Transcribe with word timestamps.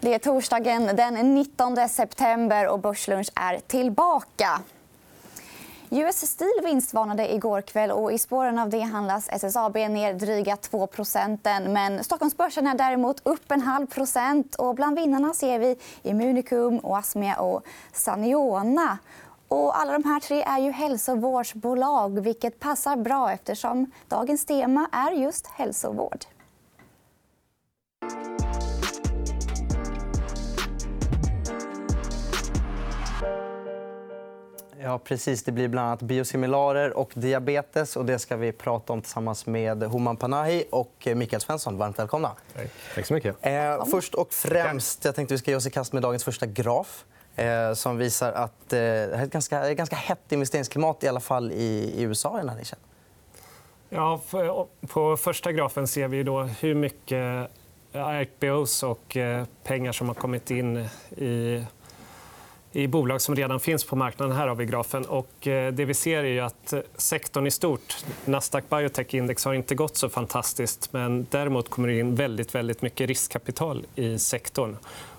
Det 0.00 0.14
är 0.14 0.18
torsdagen 0.18 0.96
den 0.96 1.34
19 1.34 1.88
september 1.88 2.68
och 2.68 2.78
Börslunch 2.78 3.28
är 3.34 3.58
tillbaka. 3.58 4.60
US 5.90 6.30
Steel 6.30 6.60
vinstvarnade 6.64 7.34
igår 7.34 7.60
kväll. 7.60 7.90
och 7.90 8.12
I 8.12 8.18
spåren 8.18 8.58
av 8.58 8.68
det 8.68 8.80
handlas 8.80 9.28
SSAB 9.28 9.74
ner 9.74 10.14
dryga 10.14 10.56
2% 10.56 11.68
men 11.68 12.04
Stockholmsbörsen 12.04 12.66
är 12.66 12.74
däremot 12.74 13.20
upp 13.22 13.50
en 13.50 13.60
halv 13.60 13.86
procent. 13.86 14.54
Och 14.54 14.74
bland 14.74 14.96
vinnarna 14.96 15.34
ser 15.34 15.58
vi 15.58 15.76
Immunicum, 16.02 16.80
Oasmia 16.82 17.36
och 17.36 17.62
Saniona. 17.92 18.98
Och 19.48 19.80
alla 19.80 19.92
de 19.92 20.04
här 20.04 20.20
tre 20.20 20.42
är 20.42 20.58
ju 20.58 20.70
hälsovårdsbolag 20.70 22.20
vilket 22.20 22.60
passar 22.60 22.96
bra 22.96 23.32
eftersom 23.32 23.90
dagens 24.08 24.44
tema 24.44 24.88
är 24.92 25.10
just 25.10 25.46
hälsovård. 25.46 26.24
Ja, 34.84 34.98
precis. 34.98 35.42
Det 35.42 35.52
blir 35.52 35.68
bland 35.68 35.86
annat 35.88 36.02
biosimilarer 36.02 36.96
och 36.96 37.10
diabetes. 37.14 37.96
och 37.96 38.04
Det 38.04 38.18
ska 38.18 38.36
vi 38.36 38.52
prata 38.52 38.92
om 38.92 39.02
tillsammans 39.02 39.46
med 39.46 39.82
Homan 39.82 40.16
Panahi 40.16 40.64
och 40.70 41.08
Mikael 41.14 41.40
Svensson. 41.40 41.78
Varmt 41.78 41.98
välkomna. 41.98 42.30
Tack 42.94 43.06
så 43.06 43.14
mycket. 43.14 43.36
Eh, 43.40 43.84
först 43.90 44.14
och 44.14 44.32
främst, 44.32 45.04
jag 45.04 45.14
tänkte 45.14 45.34
vi 45.34 45.38
ska 45.38 45.50
ge 45.50 45.56
oss 45.56 45.66
i 45.66 45.70
kast 45.70 45.92
med 45.92 46.02
dagens 46.02 46.24
första 46.24 46.46
graf 46.46 47.04
eh, 47.36 47.72
som 47.74 47.98
visar 47.98 48.32
att 48.32 48.72
eh, 48.72 48.78
det 48.78 48.78
är 48.78 49.22
ett 49.22 49.30
ganska, 49.30 49.74
ganska 49.74 49.96
hett 49.96 50.32
investeringsklimat 50.32 51.04
i 51.04 51.08
alla 51.08 51.20
fall 51.20 51.52
i, 51.52 51.94
i 51.96 52.02
USA 52.02 52.36
i 52.36 52.40
den 52.40 52.48
här 52.48 52.56
nischen. 52.56 52.78
Ja, 53.88 54.20
på 54.88 55.16
första 55.16 55.52
grafen 55.52 55.86
ser 55.86 56.08
vi 56.08 56.22
då 56.22 56.42
hur 56.42 56.74
mycket 56.74 57.50
IPOs 58.22 58.82
och 58.82 59.16
eh, 59.16 59.44
pengar 59.62 59.92
som 59.92 60.08
har 60.08 60.14
kommit 60.14 60.50
in 60.50 60.76
i 61.16 61.64
i 62.74 62.86
bolag 62.86 63.20
som 63.20 63.36
redan 63.36 63.60
finns 63.60 63.84
på 63.84 63.96
marknaden. 63.96 64.36
Här 64.36 64.48
har 64.48 64.54
vi 64.54 64.64
grafen. 64.64 65.04
Och 65.04 65.46
eh, 65.46 65.72
det 65.72 65.84
vi 65.84 65.94
ser 65.94 66.24
är 66.24 66.42
att 66.42 66.74
sektorn 66.96 67.46
i 67.46 67.50
stort, 67.50 68.04
Nasdaq 68.24 68.64
Biotech 68.70 69.14
Index, 69.14 69.44
har 69.44 69.54
inte 69.54 69.74
gått 69.74 69.96
så 69.96 70.08
fantastiskt. 70.08 70.92
Men 70.92 71.26
däremot 71.30 71.70
kommer 71.70 71.88
det 71.88 71.98
in 71.98 72.14
väldigt, 72.14 72.54
väldigt 72.54 72.82
mycket 72.82 73.08
riskkapital 73.08 73.86
i 73.94 74.18
sektorn. 74.18 74.76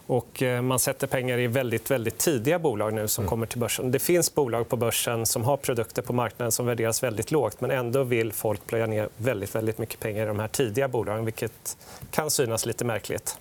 Och 0.08 0.44
eh, 0.44 0.62
man 0.62 0.80
sätter 0.80 1.08
pengar 1.08 1.40
i 1.40 1.48
väldigt, 1.48 1.92
väldigt 1.92 2.18
tidiga 2.18 2.60
bolag 2.60 2.94
nu 2.94 3.08
som 3.08 3.22
mm. 3.22 3.30
kommer 3.30 3.46
till 3.46 3.60
börsen. 3.60 3.92
Det 3.92 4.00
finns 4.00 4.36
bolag 4.36 4.70
på 4.70 4.76
börsen 4.78 5.26
som 5.26 5.44
har 5.44 5.58
produkter 5.58 6.02
på 6.02 6.14
marknaden 6.14 6.52
som 6.52 6.66
värderas 6.66 7.04
väldigt 7.04 7.32
lågt. 7.32 7.62
Men 7.62 7.72
ändå 7.72 8.04
vill 8.04 8.32
folk 8.32 8.68
plöja 8.68 8.86
ner 8.86 9.10
väldigt, 9.18 9.56
väldigt 9.56 9.78
mycket 9.78 10.00
pengar 10.00 10.24
i 10.24 10.28
de 10.28 10.40
här 10.40 10.48
tidiga 10.48 10.88
bolagen 10.88 11.26
vilket 11.26 11.78
kan 12.12 12.32
synas 12.32 12.66
lite 12.66 12.86
märkligt. 12.86 13.38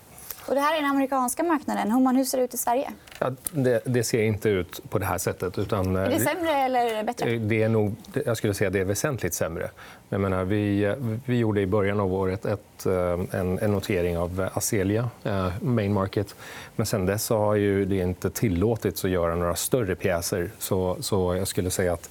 Och 0.47 0.55
det 0.55 0.61
här 0.61 0.77
är 0.77 0.83
den 0.83 0.91
amerikanska 0.91 1.43
marknaden. 1.43 2.17
Hur 2.17 2.25
ser 2.25 2.39
det 2.39 2.45
ut 2.45 2.55
i 2.55 2.59
Sverige? 2.59 2.91
Ja, 3.19 3.31
det, 3.51 3.83
det, 3.85 4.05
ser 4.05 4.23
inte 4.23 4.49
ut 4.49 4.81
på 4.91 4.99
det 4.99 5.07
här 5.07 5.19
sättet. 5.19 5.59
Utan, 5.59 5.97
är 5.97 6.11
det 6.11 6.21
sämre 6.21 6.51
eller 6.51 7.05
bättre? 7.05 7.39
Det 7.39 7.63
är 7.63 7.69
nog, 7.69 7.95
jag 8.27 8.37
skulle 8.37 8.55
säga 8.55 8.71
det 8.71 8.81
är 8.81 8.85
väsentligt 8.85 9.35
sämre. 9.35 9.71
Jag 10.09 10.21
menar, 10.21 10.45
vi, 10.45 10.95
vi 11.27 11.39
gjorde 11.39 11.61
i 11.61 11.67
början 11.67 12.01
av 12.01 12.15
året 12.15 12.45
ett, 12.45 12.87
eh, 12.87 13.41
en, 13.41 13.59
en 13.59 13.73
notering 13.73 14.19
av 14.19 14.49
Azelia, 14.55 15.11
uh, 15.27 15.49
main 15.63 15.93
market. 15.93 16.35
Men 16.77 16.87
sen 16.87 17.07
dess 17.07 17.31
har 17.31 17.55
ju 17.55 17.85
det 17.85 17.97
inte 17.97 18.31
tillåtits 18.31 19.05
att 19.05 19.11
göra 19.11 19.35
några 19.35 19.57
större 19.57 19.95
pjäser. 19.95 20.51
Så, 20.59 20.97
så 21.01 21.35
jag 21.35 21.49
skulle 21.49 21.71
säga 21.71 21.93
att 21.93 22.11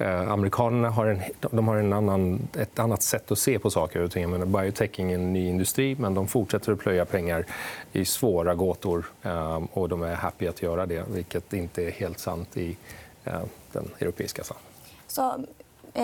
Eh, 0.00 0.30
amerikanerna 0.30 0.90
har, 0.90 1.06
en, 1.06 1.20
de 1.40 1.68
har 1.68 1.76
en 1.76 1.92
annan, 1.92 2.48
ett 2.58 2.78
annat 2.78 3.02
sätt 3.02 3.30
att 3.30 3.38
se 3.38 3.58
på 3.58 3.70
saker 3.70 4.00
och 4.00 4.10
ting. 4.10 4.30
Men 4.30 4.52
biotech 4.52 5.00
är 5.00 5.04
en 5.04 5.32
ny 5.32 5.48
industri, 5.48 5.96
men 5.98 6.14
de 6.14 6.28
fortsätter 6.28 6.72
att 6.72 6.78
plöja 6.78 7.04
pengar 7.04 7.46
i 7.92 8.04
svåra 8.04 8.54
gåtor. 8.54 9.04
Eh, 9.22 9.62
och 9.72 9.88
de 9.88 10.02
är 10.02 10.14
happy 10.14 10.46
att 10.46 10.62
göra 10.62 10.86
det, 10.86 11.04
vilket 11.08 11.52
inte 11.52 11.82
är 11.84 11.90
helt 11.90 12.18
sant 12.18 12.56
i 12.56 12.76
eh, 13.24 13.40
den 13.72 13.90
europeiska 13.98 14.44
samhället. 14.44 14.66
Så, 15.06 15.44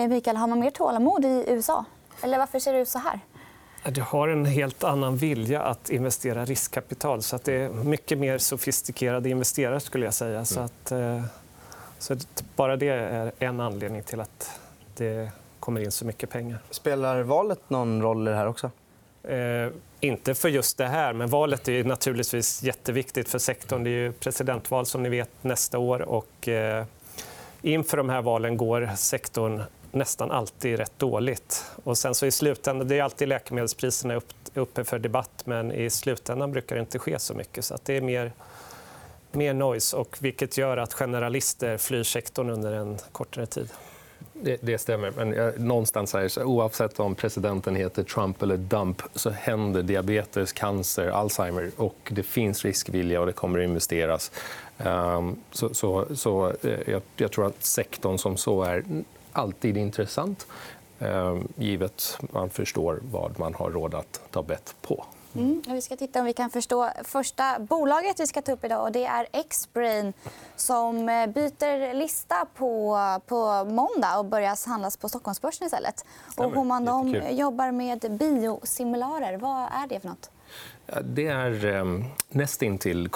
Mikael, 0.09 0.37
har 0.37 0.47
man 0.47 0.59
mer 0.59 0.71
tålamod 0.71 1.25
i 1.25 1.45
USA? 1.47 1.85
Eller 2.21 2.37
varför 2.37 2.59
ser 2.59 2.73
det 2.73 2.79
ut 2.79 2.89
så 2.89 2.99
här? 2.99 3.19
Du 3.91 4.01
har 4.01 4.27
en 4.27 4.45
helt 4.45 4.83
annan 4.83 5.17
vilja 5.17 5.61
att 5.61 5.89
investera 5.89 6.45
riskkapital. 6.45 7.21
Så 7.21 7.35
att 7.35 7.43
det 7.43 7.53
är 7.53 7.69
mycket 7.69 8.17
mer 8.17 8.37
sofistikerade 8.37 9.29
investerare. 9.29 9.79
skulle 9.79 10.05
jag 10.05 10.13
säga. 10.13 10.45
Så 10.45 10.59
mm. 10.59 10.65
att, 10.65 10.91
så 11.99 12.15
bara 12.55 12.75
det 12.75 12.89
är 12.89 13.31
en 13.39 13.59
anledning 13.59 14.03
till 14.03 14.19
att 14.19 14.59
det 14.95 15.31
kommer 15.59 15.81
in 15.81 15.91
så 15.91 16.05
mycket 16.05 16.29
pengar. 16.29 16.59
Spelar 16.69 17.21
valet 17.21 17.69
någon 17.69 18.01
roll 18.01 18.27
i 18.27 18.31
det 18.31 18.37
här 18.37 18.47
också? 18.47 18.71
Eh, 19.23 19.69
inte 19.99 20.35
för 20.35 20.49
just 20.49 20.77
det 20.77 20.87
här, 20.87 21.13
men 21.13 21.29
valet 21.29 21.67
är 21.67 21.83
naturligtvis 21.83 22.63
jätteviktigt 22.63 23.29
för 23.29 23.39
sektorn. 23.39 23.83
Det 23.83 23.89
är 23.89 24.11
presidentval 24.11 24.85
som 24.85 25.03
ni 25.03 25.09
vet 25.09 25.29
nästa 25.41 25.77
år. 25.77 26.01
Och, 26.01 26.47
eh, 26.47 26.85
inför 27.61 27.97
de 27.97 28.09
här 28.09 28.21
valen 28.21 28.57
går 28.57 28.89
sektorn 28.95 29.63
nästan 29.91 30.31
alltid 30.31 30.77
rätt 30.77 30.99
dåligt. 30.99 31.65
Och 31.83 31.97
sen 31.97 32.15
så 32.15 32.25
i 32.25 32.31
slutändan, 32.31 32.87
det 32.87 32.99
är 32.99 33.03
alltid 33.03 33.27
läkemedelspriserna 33.27 34.15
upp, 34.15 34.33
uppe 34.53 34.83
för 34.83 34.99
debatt 34.99 35.41
men 35.45 35.71
i 35.71 35.89
slutändan 35.89 36.51
brukar 36.51 36.75
det 36.75 36.79
inte 36.79 36.99
ske 36.99 37.19
så 37.19 37.33
mycket. 37.33 37.65
Så 37.65 37.77
det 37.83 37.97
är 37.97 38.01
mer 38.01 38.31
mer 39.31 39.53
noise, 39.53 39.97
och 39.97 40.17
vilket 40.19 40.57
gör 40.57 40.77
att 40.77 40.93
generalister 40.93 41.77
flyr 41.77 42.03
sektorn 42.03 42.49
under 42.49 42.71
en 42.71 42.97
kortare 43.11 43.45
tid. 43.45 43.69
Det, 44.41 44.57
det 44.61 44.77
stämmer. 44.77 45.11
Men 45.11 45.33
jag, 45.33 45.59
någonstans 45.59 46.13
här, 46.13 46.27
så, 46.27 46.43
oavsett 46.43 46.99
om 46.99 47.15
presidenten 47.15 47.75
heter 47.75 48.03
Trump 48.03 48.41
eller 48.41 48.57
Dump 48.57 49.01
så 49.15 49.29
händer 49.29 49.83
diabetes, 49.83 50.53
cancer, 50.53 51.07
Alzheimer. 51.07 51.71
och 51.77 52.11
Det 52.11 52.23
finns 52.23 52.65
riskvilja 52.65 53.19
och 53.19 53.25
det 53.25 53.33
kommer 53.33 53.59
att 53.59 53.63
investeras. 53.63 54.31
Um, 54.77 55.35
så, 55.51 55.73
så, 55.73 56.05
så 56.15 56.53
eh, 56.61 56.79
jag, 56.87 57.01
jag, 57.15 57.31
tror 57.31 57.45
att 57.45 57.63
sektorn 57.63 58.17
som 58.17 58.37
så 58.37 58.63
är 58.63 58.83
alltid 59.31 59.77
intressant 59.77 60.47
um, 60.99 61.47
givet 61.55 62.17
man 62.19 62.49
förstår 62.49 62.99
vad 63.11 63.39
man 63.39 63.53
har 63.53 63.71
råd 63.71 63.95
att 63.95 64.21
ta 64.31 64.43
bett 64.43 64.75
på. 64.81 65.05
Mm. 65.35 65.61
Vi 65.67 65.81
ska 65.81 65.95
titta 65.95 66.19
om 66.19 66.25
vi 66.25 66.33
kan 66.33 66.49
förstå 66.49 66.89
första 67.03 67.59
bolaget 67.59 68.19
vi 68.19 68.27
ska 68.27 68.41
ta 68.41 68.51
upp 68.51 68.63
idag. 68.63 68.83
Och 68.83 68.91
det 68.91 69.05
är 69.05 69.43
Xbrain 69.49 70.13
som 70.55 71.09
eh, 71.09 71.27
byter 71.27 71.93
lista 71.93 72.45
på, 72.55 72.97
på 73.27 73.65
måndag 73.65 74.19
och 74.19 74.25
börjar 74.25 74.69
handlas 74.69 74.97
på 74.97 75.09
Stockholmsbörsen 75.09 75.67
istället. 75.67 76.05
Och 76.37 76.51
Homan, 76.51 76.85
de 76.85 77.23
jobbar 77.29 77.71
med 77.71 78.17
biosimilarer. 78.19 79.37
Vad 79.37 79.61
är 79.61 79.87
det 79.89 79.99
för 79.99 80.07
något? 80.07 80.29
Det 81.03 81.27
är 81.27 81.65
um, 81.65 82.05
nästintill, 82.29 83.09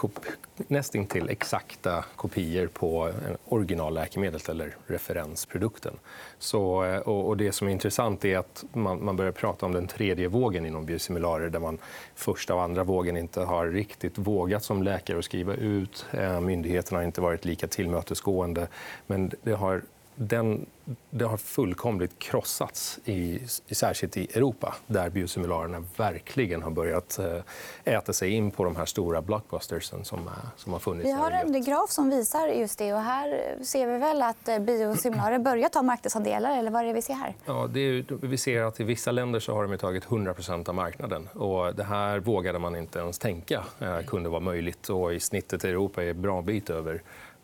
nästintill 0.58 1.30
exakta 1.30 2.06
kopior 2.16 2.68
på 2.68 3.08
eh, 3.08 3.14
originalläkemedlet 3.46 4.50
eller 4.50 4.76
referensprodukten. 4.88 5.94
Så, 6.40 6.84
eh, 6.84 7.00
och, 7.00 7.28
och 7.28 7.38
det 7.38 7.52
som 7.52 7.68
är 7.68 7.72
intressant 7.72 8.26
är 8.26 8.38
att 8.38 8.64
man, 8.74 9.06
man, 9.06 9.16
börjar 9.16 9.32
prata 9.32 9.66
om 9.66 9.72
den 9.72 9.88
tredje 9.88 10.28
vågen 10.28 10.66
inom 10.66 10.86
biosimilarer 10.86 11.50
där 11.50 11.60
man 11.60 11.78
första 12.16 12.56
och 12.56 12.62
andra 12.62 12.84
vågen 12.84 13.18
inte 13.18 13.42
har 13.42 13.68
riktigt 13.68 14.18
vågat 14.18 14.64
som 14.64 14.84
läkare 14.84 15.18
att 15.18 15.26
skriva 15.26 15.54
ut. 15.54 16.06
Eh, 16.12 16.42
myndigheterna 16.42 17.00
har 17.00 17.06
inte 17.06 17.22
varit 17.22 17.46
lika 17.46 17.68
tillmötesgående. 17.68 18.68
Men 19.08 19.32
det 19.44 19.54
har 19.54 19.82
den, 20.16 20.66
det 21.10 21.26
har 21.26 21.38
fullkomligt 21.38 22.20
krossats, 22.20 23.00
i, 23.06 23.40
särskilt 23.72 24.18
i 24.18 24.28
Europa 24.34 24.76
där 24.88 25.10
biosimilarerna 25.10 25.84
verkligen 25.98 26.62
har 26.62 26.72
börjat 26.72 27.20
eh, 27.20 27.94
äta 27.94 28.14
sig 28.14 28.30
in 28.30 28.52
på 28.52 28.64
de 28.64 28.76
här 28.76 28.86
stora 28.86 29.22
blockbustersen 29.22 30.06
som, 30.06 30.30
som 30.58 30.74
har 30.74 30.80
funnits. 30.80 31.08
Vi 31.08 31.12
har 31.12 31.32
en 31.32 31.64
graf 31.64 31.92
som 31.92 32.10
visar 32.10 32.48
just 32.48 32.80
det. 32.80 32.94
Och 32.94 33.00
här 33.00 33.56
ser 33.64 33.88
vi 33.88 33.98
väl 33.98 34.22
att 34.22 34.48
eh, 34.48 34.60
biosimilarer 34.60 35.40
börjar 35.50 35.70
ta 35.70 35.82
marknadsandelar. 35.82 36.58
Eller 36.58 36.72
vad 36.72 36.86
är 36.86 36.94
vi 36.94 37.02
ser 37.02 37.14
här? 37.14 37.36
Ja, 37.46 37.64
är, 37.64 38.26
vi 38.26 38.38
ser 38.38 38.64
att 38.64 38.80
I 38.80 38.84
vissa 38.84 39.12
länder 39.12 39.40
så 39.40 39.54
har 39.54 39.68
de 39.68 39.78
tagit 39.78 40.06
100% 40.06 40.70
av 40.70 40.76
marknaden. 40.76 41.30
Och 41.34 41.76
det 41.76 41.84
här 41.84 42.20
vågade 42.20 42.60
man 42.60 42.76
inte 42.76 43.00
ens 43.00 43.20
tänka 43.20 43.64
eh, 43.80 44.02
kunde 44.02 44.30
vara 44.30 44.40
möjligt. 44.40 44.90
Och 44.90 45.14
I 45.14 45.20
snittet 45.20 45.66
i 45.66 45.68
Europa 45.68 46.04
är 46.04 46.10
en 46.10 46.22
bra 46.22 46.42
bit 46.42 46.70
över 46.70 47.02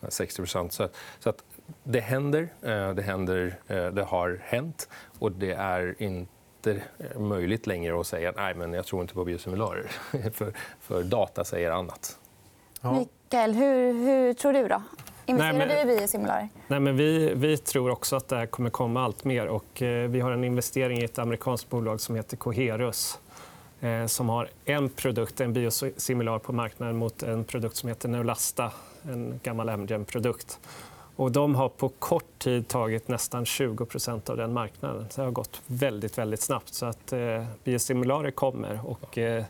60 0.09 0.45
så, 0.45 0.89
så 1.19 1.29
att 1.29 1.43
det 1.83 1.99
händer, 1.99 2.49
eh, 2.61 2.93
det 2.93 3.01
händer, 3.01 3.59
eh, 3.67 3.85
det 3.87 4.03
har 4.03 4.39
hänt 4.43 4.89
och 5.19 5.31
det 5.31 5.51
är 5.51 5.95
inte 5.97 6.81
möjligt 7.15 7.67
längre 7.67 7.99
att 7.99 8.07
säga 8.07 8.29
att 8.29 8.57
men 8.57 8.73
jag 8.73 8.85
tror 8.85 9.01
inte 9.01 9.13
på 9.13 9.25
biosimilarer. 9.25 9.85
för, 10.33 10.53
för 10.81 11.03
data 11.03 11.43
säger 11.43 11.71
annat. 11.71 12.17
Ja. 12.81 12.91
Mikael, 12.91 13.53
hur, 13.53 13.93
hur 13.93 14.33
tror 14.33 14.53
du? 14.53 14.67
då? 14.67 14.81
Investerar 15.25 15.53
Nej, 15.53 15.67
men... 15.67 15.87
du 15.87 15.93
i 15.93 15.97
biosimilarer? 15.97 16.49
Nej, 16.67 16.79
men 16.79 16.97
vi, 16.97 17.33
vi 17.35 17.57
tror 17.57 17.89
också 17.89 18.15
att 18.15 18.27
det 18.27 18.35
här 18.35 18.45
kommer 18.45 18.69
komma 18.69 19.03
allt 19.03 19.23
mer. 19.23 19.47
Och, 19.47 19.81
eh, 19.81 20.09
vi 20.09 20.19
har 20.19 20.31
en 20.31 20.43
investering 20.43 21.01
i 21.01 21.03
ett 21.03 21.19
amerikanskt 21.19 21.69
bolag 21.69 22.01
som 22.01 22.15
heter 22.15 22.37
Coherus 22.37 23.19
eh, 23.81 24.05
som 24.05 24.29
har 24.29 24.49
en 24.65 24.89
produkt, 24.89 25.41
en 25.41 25.53
biosimilar 25.53 26.39
på 26.39 26.53
marknaden 26.53 26.97
mot 26.97 27.23
en 27.23 27.43
produkt 27.43 27.75
som 27.75 27.89
heter 27.89 28.09
Neulasta, 28.09 28.71
en 29.03 29.39
gammal 29.43 29.69
Amgen-produkt. 29.69 30.59
Och 31.17 31.31
de 31.31 31.55
har 31.55 31.69
på 31.69 31.89
kort 31.89 32.39
tid 32.39 32.67
tagit 32.67 33.07
nästan 33.07 33.45
20% 33.45 34.29
av 34.29 34.37
den 34.37 34.53
marknaden. 34.53 35.05
det 35.15 35.21
har 35.21 35.31
gått 35.31 35.61
väldigt, 35.67 36.17
väldigt 36.17 36.41
snabbt. 36.41 36.73
Så 36.73 36.85
att, 36.85 37.13
eh, 37.13 37.45
biosimilarer 37.63 38.31
kommer. 38.31 38.79
Och, 38.85 39.17
eh, 39.17 39.43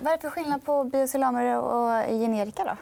Vad 0.00 0.12
är 0.12 0.16
det 0.16 0.20
för 0.20 0.30
skillnad 0.30 0.64
på 0.64 0.84
biosimilarer 0.84 1.58
och 1.58 2.08
generika? 2.08 2.64
Då? 2.64 2.76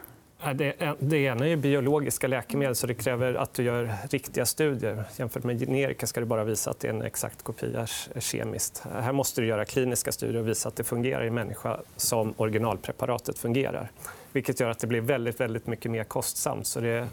Det, 0.53 0.95
det 0.99 1.17
ena 1.17 1.47
är 1.47 1.55
biologiska 1.55 2.27
läkemedel, 2.27 2.75
så 2.75 2.87
det 2.87 2.93
kräver 2.93 3.33
att 3.33 3.53
du 3.53 3.63
gör 3.63 3.93
riktiga 4.09 4.45
studier. 4.45 5.03
Jämfört 5.17 5.43
med 5.43 5.59
generika 5.59 6.07
ska 6.07 6.19
du 6.19 6.25
bara 6.25 6.43
visa 6.43 6.71
att 6.71 6.79
det 6.79 6.87
är 6.87 6.93
en 6.93 7.01
exakt 7.01 7.43
kopia 7.43 7.87
kemiskt. 8.19 8.83
Här 9.01 9.11
måste 9.11 9.41
du 9.41 9.47
göra 9.47 9.65
kliniska 9.65 10.11
studier 10.11 10.41
och 10.41 10.47
visa 10.47 10.69
att 10.69 10.75
det 10.75 10.83
fungerar 10.83 11.25
i 11.25 11.29
människa 11.29 11.79
som 11.95 12.33
originalpreparatet 12.37 13.37
fungerar. 13.37 13.91
Vilket 14.31 14.59
gör 14.59 14.69
att 14.69 14.79
det 14.79 14.87
blir 14.87 15.01
väldigt, 15.01 15.39
väldigt 15.39 15.67
mycket 15.67 15.91
mer 15.91 16.03
kostsamt. 16.03 16.67
Så 16.67 16.79
det 16.79 17.07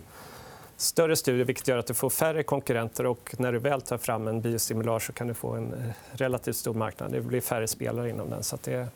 större 0.81 1.17
studier, 1.17 1.45
vilket 1.45 1.69
gör 1.69 1.79
att 1.79 1.87
du 1.87 1.95
får 1.95 2.11
färre 2.11 2.43
konkurrenter. 2.43 3.07
och 3.07 3.35
När 3.39 3.53
du 3.53 3.59
väl 3.59 3.81
tar 3.81 3.99
fram 3.99 4.29
en 4.29 4.41
biosimilar 4.41 4.99
så 4.99 5.13
kan 5.13 5.27
du 5.27 5.35
få 5.35 5.53
en 5.53 5.73
eh, 5.73 5.91
relativt 6.13 6.57
stor 6.57 6.75
marknad. 6.75 7.13
Det 7.13 7.21
blir 7.21 7.41
färre 7.41 7.69
spelare 7.69 8.11
inom 8.11 8.31
den. 8.31 8.43
Så 8.43 8.59
det 8.65 8.89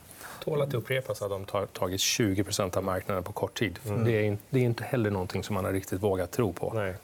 tål 0.44 0.62
att 0.62 0.74
upprepas 0.74 1.22
att 1.22 1.30
de 1.30 1.46
har 1.50 1.66
tagit 1.66 2.00
20% 2.00 2.76
av 2.76 2.84
marknaden 2.84 3.22
på 3.22 3.32
kort 3.32 3.58
tid. 3.58 3.78
Mm. 3.86 4.04
Det, 4.04 4.12
är, 4.12 4.38
det, 4.50 4.60
är, 4.60 4.64
inte 4.64 4.84
heller 4.84 5.10
någonting 5.10 5.44
som 5.44 5.54
man 5.54 5.64
har 5.64 5.72
riktigt 5.72 6.02
vågat 6.02 6.30
tro 6.30 6.52
på. 6.52 6.72
Nej. 6.74 6.94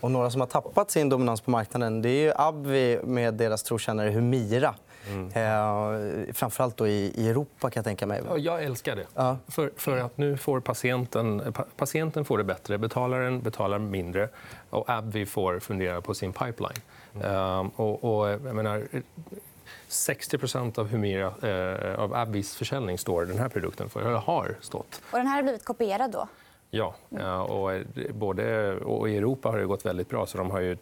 Och 0.00 0.10
några 0.10 0.30
som 0.30 0.40
har 0.40 0.48
tappat 0.48 0.90
sin 0.90 1.08
dominans 1.08 1.40
på 1.40 1.50
marknaden 1.50 2.02
det 2.02 2.08
är 2.08 2.48
Abvi 2.48 3.00
med 3.04 3.34
deras 3.34 3.62
trotjänare 3.62 4.10
Humira. 4.10 4.74
Mm. 5.08 5.26
Eh, 5.26 6.34
framförallt 6.34 6.76
då 6.76 6.86
i, 6.86 7.28
Europa. 7.28 7.70
kan 7.70 7.80
Jag 7.80 7.84
tänka 7.84 8.06
mig. 8.06 8.22
Ja, 8.28 8.38
jag 8.38 8.64
älskar 8.64 8.96
det. 8.96 9.06
Ja. 9.14 9.36
För, 9.48 9.72
för 9.76 9.98
att 9.98 10.18
nu 10.18 10.36
får 10.36 10.60
patienten, 10.60 11.54
patienten 11.76 12.24
får 12.24 12.38
det 12.38 12.44
bättre, 12.44 12.78
betalaren 12.78 13.40
betalar 13.40 13.78
mindre 13.78 14.28
och 14.70 14.90
Abvi 14.90 15.26
får 15.26 15.58
fundera 15.60 16.00
på 16.00 16.14
sin 16.14 16.32
pipeline. 16.32 16.80
Mm. 17.14 17.26
Uh, 17.26 17.70
och, 17.76 18.04
och, 18.04 18.28
jag 18.28 18.54
menar, 18.54 18.82
60 19.88 20.80
av 20.80 20.88
Humira, 20.88 21.34
eh, 21.42 22.00
av 22.00 22.14
Abbys 22.14 22.56
försäljning 22.56 22.98
står 22.98 23.24
den 23.24 23.38
här 23.38 23.48
produkten 23.48 23.90
för, 23.90 24.00
eller 24.00 24.18
har 24.18 24.56
stått. 24.60 25.00
Och 25.10 25.18
den 25.18 25.26
här 25.26 25.36
har 25.36 25.42
blivit 25.42 25.64
kopierad 25.64 26.10
då? 26.10 26.28
Ja. 26.74 27.42
Och, 27.42 27.80
både, 28.14 28.76
och 28.76 29.10
I 29.10 29.16
Europa 29.16 29.48
har 29.48 29.58
det 29.58 29.66
gått 29.66 29.86
väldigt 29.86 30.08
bra. 30.08 30.26
så 30.26 30.38
De 30.38 30.50
har 30.50 30.60
ju, 30.60 30.76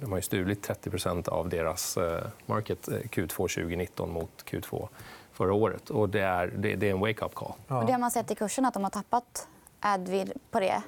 de 0.00 0.10
har 0.10 0.18
ju 0.18 0.22
stulit 0.22 0.68
30% 0.68 1.28
av 1.28 1.48
deras 1.48 1.96
eh, 1.96 2.22
market 2.46 2.88
eh, 2.88 2.94
Q2 2.94 3.28
2019 3.28 4.12
mot 4.12 4.44
Q2 4.44 4.88
förra 5.32 5.54
året. 5.54 5.90
Och 5.90 6.08
det, 6.08 6.20
är, 6.20 6.46
det, 6.46 6.76
det 6.76 6.88
är 6.88 6.90
en 6.90 7.00
wake-up 7.00 7.34
call. 7.34 7.52
Ja. 7.68 7.80
Och 7.80 7.86
det 7.86 7.92
har 7.92 7.98
man 7.98 8.10
sett 8.10 8.30
i 8.30 8.34
kursen, 8.34 8.64
att 8.64 8.74
de 8.74 8.82
har 8.82 8.90
tappat 8.90 9.48
Advid 9.80 10.32
på 10.50 10.60
det? 10.60 10.82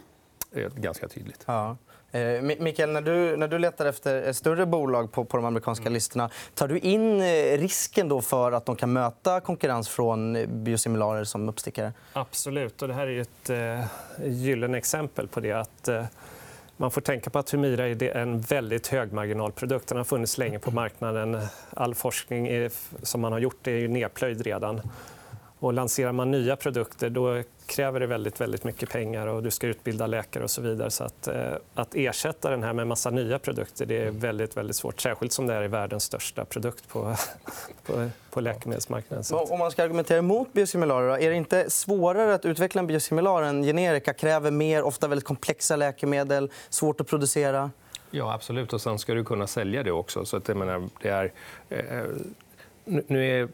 Ganska 0.77 1.09
tydligt. 1.09 1.45
Ja. 1.47 1.77
Eh, 2.13 2.43
Mikael, 2.43 2.91
när 2.91 3.01
du, 3.01 3.37
när 3.37 3.49
du 3.49 3.59
letar 3.59 3.87
efter 3.87 4.33
större 4.33 4.67
bolag 4.67 5.13
på, 5.13 5.25
på 5.25 5.37
de 5.37 5.47
amerikanska 5.47 5.83
mm. 5.83 5.93
listorna 5.93 6.31
tar 6.55 6.69
du 6.69 6.79
in 6.79 7.21
eh, 7.21 7.59
risken 7.59 8.09
då 8.09 8.23
för 8.23 8.53
att 8.53 8.67
de 8.67 8.77
kan 8.77 8.93
möta 8.93 9.41
konkurrens 9.41 9.89
från 9.89 10.47
biosimilarer 10.65 11.25
som 11.25 11.49
uppstickare? 11.49 11.93
Absolut. 12.13 12.83
Och 12.83 12.89
det 12.89 12.95
här 12.95 13.07
är 13.07 13.21
ett 13.21 13.51
eh, 13.51 14.29
gyllene 14.29 14.79
exempel 14.79 15.29
på 15.29 15.41
det. 15.41 15.53
Att, 15.53 15.89
eh, 15.89 16.05
man 16.77 16.91
får 16.91 17.01
tänka 17.01 17.31
på 17.31 17.39
att 17.39 17.51
Humira 17.51 17.89
är 17.89 18.03
en 18.17 18.41
väldigt 18.41 18.87
högmarginalprodukt. 18.87 19.89
Den 19.89 19.99
har 19.99 20.05
funnits 20.05 20.39
länge 20.39 20.59
på 20.59 20.71
marknaden. 20.71 21.41
All 21.75 21.95
forskning 21.95 22.49
är, 22.49 22.71
som 23.03 23.21
man 23.21 23.33
har 23.33 23.39
gjort 23.39 23.67
är 23.67 23.77
ju 23.77 23.89
nedplöjd 23.89 24.41
redan. 24.41 24.81
Och 25.59 25.73
lanserar 25.73 26.13
man 26.13 26.31
nya 26.31 26.57
produkter 26.57 27.11
då 27.11 27.43
kräver 27.71 28.01
det 28.01 28.07
väldigt, 28.07 28.41
väldigt 28.41 28.65
mycket 28.65 28.91
pengar 28.91 29.27
och 29.27 29.43
du 29.43 29.51
ska 29.51 29.67
utbilda 29.67 30.07
läkare 30.07 30.45
och 30.45 30.51
så 30.51 30.63
vidare. 30.63 30.91
Så 30.91 31.05
att, 31.05 31.29
eh, 31.29 31.53
att 31.75 31.95
ersätta 31.95 32.51
den 32.51 32.63
här 32.63 32.73
med 32.73 32.87
massa 32.87 33.11
nya 33.11 33.39
produkter 33.39 33.87
det 33.87 34.03
är 34.03 34.11
väldigt, 34.11 34.57
väldigt 34.57 34.77
svårt. 34.77 35.01
Särskilt 35.01 35.33
som 35.33 35.47
det 35.47 35.55
är 35.55 35.69
världens 35.69 36.05
största 36.05 36.45
produkt 36.45 36.89
på, 36.89 37.17
på, 37.87 38.11
på 38.31 38.41
läkemedelsmarknaden. 38.41 39.25
Om 39.51 39.59
man 39.59 39.71
ska 39.71 39.83
argumentera 39.83 40.19
emot 40.19 40.53
biosimilarer, 40.53 41.19
är 41.19 41.31
det 41.31 41.37
inte 41.37 41.71
svårare 41.71 42.35
att 42.35 42.45
utveckla 42.45 42.81
en 42.81 42.87
biosimilar 42.87 43.43
än 43.43 43.63
generika? 43.63 44.13
Kräver 44.13 44.51
mer, 44.51 44.83
ofta 44.83 45.09
väldigt 45.09 45.27
komplexa 45.27 45.77
läkemedel, 45.77 46.51
svårt 46.69 47.01
att 47.01 47.07
producera? 47.07 47.71
Ja, 48.11 48.33
absolut. 48.33 48.73
Och 48.73 48.81
sen 48.81 48.99
ska 48.99 49.15
du 49.15 49.25
kunna 49.25 49.47
sälja 49.47 49.83
det 49.83 49.93
också. 49.93 50.25
Så 50.25 50.37
att, 50.37 50.49
jag 50.49 50.57
menar, 50.57 50.89
det 51.03 51.09
är, 51.09 51.33
eh, 51.69 52.05
nu 52.85 53.41
är 53.41 53.49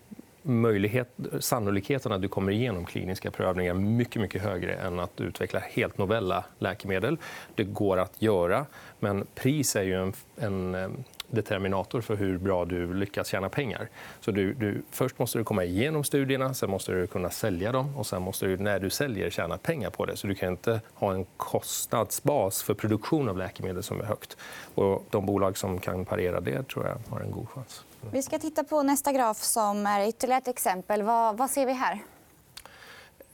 möjlighet, 0.47 1.09
sannolikheten 1.41 2.13
att 2.13 2.23
du 2.23 2.29
kommer 2.29 2.53
igenom 2.53 2.85
kliniska 2.85 3.31
prövningar 3.31 3.75
mycket, 3.75 4.23
mycket 4.23 4.43
högre 4.43 4.75
än 4.75 5.01
att 5.01 5.21
utveckla 5.21 5.61
helt 5.61 5.99
novella 5.99 6.45
läkemedel. 6.59 7.19
Det 7.55 7.65
går 7.65 7.97
att 7.97 8.23
göra, 8.23 8.67
men 9.01 9.27
pris 9.35 9.77
är 9.77 9.83
ju 9.83 9.95
en, 9.95 10.13
en 10.37 10.75
eh, 10.75 10.89
determinator 11.29 12.01
för 12.01 12.17
hur 12.17 12.39
bra 12.39 12.65
du 12.65 12.95
lyckas 12.95 13.29
tjäna 13.29 13.49
pengar. 13.49 13.89
Så 14.21 14.31
du, 14.31 14.55
du, 14.55 14.83
först 14.91 15.19
måste 15.19 15.39
du 15.39 15.45
komma 15.45 15.65
igenom 15.65 16.05
studierna, 16.05 16.55
sen 16.55 16.71
måste 16.71 16.93
du 16.93 17.07
kunna 17.07 17.31
sälja 17.31 17.73
dem 17.73 17.97
och 17.97 18.07
sen 18.07 18.23
måste 18.23 18.47
du, 18.47 18.57
när 18.57 18.81
du 18.81 18.91
säljer, 18.91 19.31
tjäna 19.31 19.59
pengar 19.59 19.91
på 19.91 20.07
det. 20.07 20.17
Så 20.17 20.27
du 20.27 20.35
kan 20.35 20.49
inte 20.49 20.81
ha 20.95 21.15
en 21.15 21.27
kostnadsbas 21.37 22.63
för 22.63 22.75
produktion 22.75 23.29
av 23.29 23.39
läkemedel 23.39 23.83
som 23.83 24.01
är 24.01 24.05
högt. 24.05 24.37
Och 24.75 25.05
de 25.11 25.27
bolag 25.27 25.59
som 25.59 25.79
kan 25.79 26.05
parera 26.05 26.41
det 26.41 26.69
tror 26.69 26.87
jag 26.87 26.99
har 27.13 27.21
en 27.21 27.31
god 27.31 27.49
chans. 27.49 27.85
Vi 28.13 28.23
ska 28.23 28.39
titta 28.39 28.65
på 28.65 28.83
nästa 28.83 29.13
graf 29.13 29.37
som 29.43 29.87
är 29.87 30.09
ytterligare 30.09 30.39
ett 30.39 30.49
exempel. 30.49 31.03
Vad, 31.03 31.37
vad 31.37 31.51
ser 31.51 31.67
vi 31.67 31.73
här? 31.73 32.01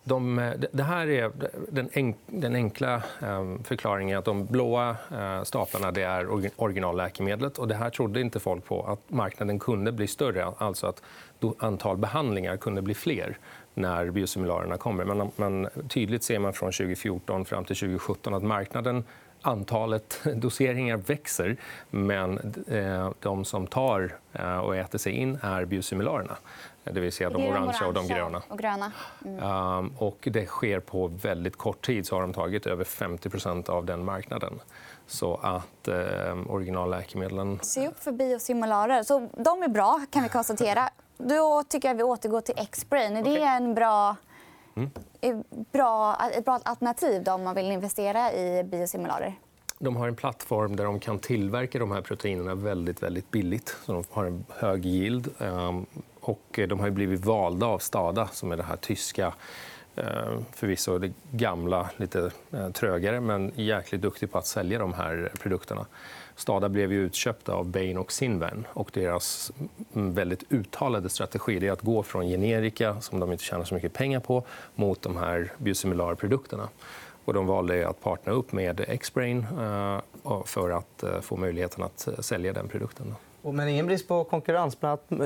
De, 0.04 0.52
det 0.72 0.82
här 0.82 1.06
är 1.08 1.32
den, 2.26 2.54
enkla 2.54 3.02
ehm, 3.20 3.64
förklaringen. 3.64 4.18
att 4.18 4.24
De 4.24 4.46
blåa 4.46 4.96
eh, 5.10 5.42
staplarna 5.42 5.92
det 5.92 6.02
är 6.02 6.28
originalläkemedlet. 6.56 7.58
Och 7.58 7.68
det 7.68 7.74
här 7.74 7.90
trodde 7.90 8.20
inte 8.20 8.40
folk 8.40 8.64
på, 8.64 8.82
att 8.82 9.10
marknaden 9.10 9.58
kunde 9.58 9.92
bli 9.92 10.06
större. 10.06 10.46
Alltså 10.58 10.86
att 10.86 11.02
antal 11.58 11.96
behandlingar 11.96 12.56
kunde 12.56 12.82
bli 12.82 12.94
fler 12.94 13.38
när 13.74 14.10
biosimilarerna 14.10 14.76
kommer. 14.76 15.04
Men, 15.04 15.30
men 15.36 15.68
tydligt 15.88 16.24
ser 16.24 16.38
man 16.38 16.52
från 16.52 16.72
2014 16.72 17.44
fram 17.44 17.64
till 17.64 17.76
2017 17.76 18.34
att 18.34 18.42
marknaden 18.42 19.04
antalet 19.42 20.20
doseringar 20.34 20.96
växer 20.96 21.56
men 21.90 22.54
eh, 22.68 23.10
de 23.20 23.44
som 23.44 23.66
tar 23.66 24.16
eh, 24.32 24.58
och 24.58 24.76
äter 24.76 24.98
sig 24.98 25.12
in 25.12 25.38
är 25.42 25.64
biosimilarerna. 25.64 26.36
Det 26.84 27.00
vill 27.00 27.12
säga 27.12 27.30
de 27.30 27.46
orangea 27.46 27.86
och 27.86 27.94
de 27.94 28.08
gröna. 28.08 28.42
Och, 28.48 28.58
gröna. 28.58 28.92
Mm. 29.24 29.44
Um, 29.44 29.92
och 29.98 30.28
det 30.32 30.46
sker 30.46 30.80
på 30.80 31.06
väldigt 31.06 31.56
kort 31.56 31.86
tid. 31.86 32.06
så 32.06 32.14
har 32.14 32.22
de 32.22 32.32
tagit 32.32 32.66
över 32.66 32.84
50% 32.84 33.70
av 33.70 33.84
den 33.84 34.04
marknaden. 34.04 34.60
Så 35.06 35.40
att 35.42 35.88
eh, 35.88 36.36
originalläkemedlen... 36.46 37.58
Se 37.62 37.88
upp 37.88 38.02
för 38.02 38.12
biosimilarer. 38.12 39.02
Så 39.02 39.28
de 39.32 39.62
är 39.62 39.68
bra, 39.68 40.00
kan 40.10 40.22
vi 40.22 40.28
konstatera. 40.28 40.88
Då 41.18 41.64
tycker 41.68 41.88
jag 41.88 41.94
vi 41.94 42.02
återgår 42.02 42.40
till 42.40 42.54
X-Brain. 42.56 43.16
Är 43.16 43.22
det 43.22 43.42
en 43.42 43.74
bra 43.74 44.16
mm. 44.76 44.90
bra, 45.72 46.16
ett 46.34 46.44
bra 46.44 46.60
alternativ 46.62 47.24
då, 47.24 47.32
om 47.32 47.44
man 47.44 47.54
vill 47.54 47.70
investera 47.70 48.32
i 48.32 48.64
biosimilarer? 48.64 49.34
De 49.78 49.96
har 49.96 50.08
en 50.08 50.16
plattform 50.16 50.76
där 50.76 50.84
de 50.84 51.00
kan 51.00 51.18
tillverka 51.18 51.78
de 51.78 51.92
här 51.92 52.00
proteinerna 52.00 52.54
väldigt, 52.54 53.02
väldigt 53.02 53.30
billigt. 53.30 53.76
Så 53.84 53.92
de 53.92 54.04
har 54.10 54.24
en 54.24 54.44
hög 54.48 54.86
yield. 54.86 55.28
Ehm, 55.38 55.86
och 56.20 56.60
de 56.68 56.80
har 56.80 56.90
blivit 56.90 57.24
valda 57.24 57.66
av 57.66 57.78
Stada, 57.78 58.28
som 58.28 58.52
är 58.52 58.56
det 58.56 58.62
här 58.62 58.76
tyska 58.76 59.26
eh, 59.26 59.32
Eh, 59.96 60.38
förvisso 60.52 60.98
det 60.98 61.12
gamla, 61.30 61.90
lite 61.96 62.30
eh, 62.52 62.70
trögare 62.70 63.20
men 63.20 63.52
jäkligt 63.54 64.02
duktig 64.02 64.32
på 64.32 64.38
att 64.38 64.46
sälja 64.46 64.78
de 64.78 64.92
här 64.92 65.32
produkterna. 65.40 65.86
Stada 66.36 66.68
blev 66.68 66.92
ju 66.92 67.00
utköpta 67.02 67.52
av 67.52 67.66
Bain 67.66 67.98
och 67.98 68.12
Sinven. 68.12 68.66
Och 68.72 68.90
deras 68.92 69.52
mm, 69.94 70.14
väldigt 70.14 70.52
uttalade 70.52 71.08
strategi 71.08 71.66
är 71.66 71.72
att 71.72 71.80
gå 71.80 72.02
från 72.02 72.26
generika, 72.26 73.00
som 73.00 73.20
de 73.20 73.32
inte 73.32 73.44
tjänar 73.44 73.64
så 73.64 73.74
mycket 73.74 73.92
pengar 73.92 74.20
på, 74.20 74.44
mot 74.74 75.02
de 75.02 75.16
här 75.16 75.52
biosimilarprodukterna. 75.58 76.68
Och 77.24 77.34
de 77.34 77.46
valde 77.46 77.88
att 77.88 78.00
partnera 78.00 78.36
upp 78.36 78.52
med 78.52 79.00
Xbrain 79.00 79.46
eh, 79.60 80.00
för 80.44 80.70
att 80.70 81.04
få 81.20 81.36
möjligheten 81.36 81.84
att 81.84 82.08
sälja 82.18 82.52
den 82.52 82.68
produkten. 82.68 83.14
Men 83.42 83.68
ingen 83.68 83.86
brist 83.86 84.08
på 84.08 84.24
konkurrens. 84.24 84.78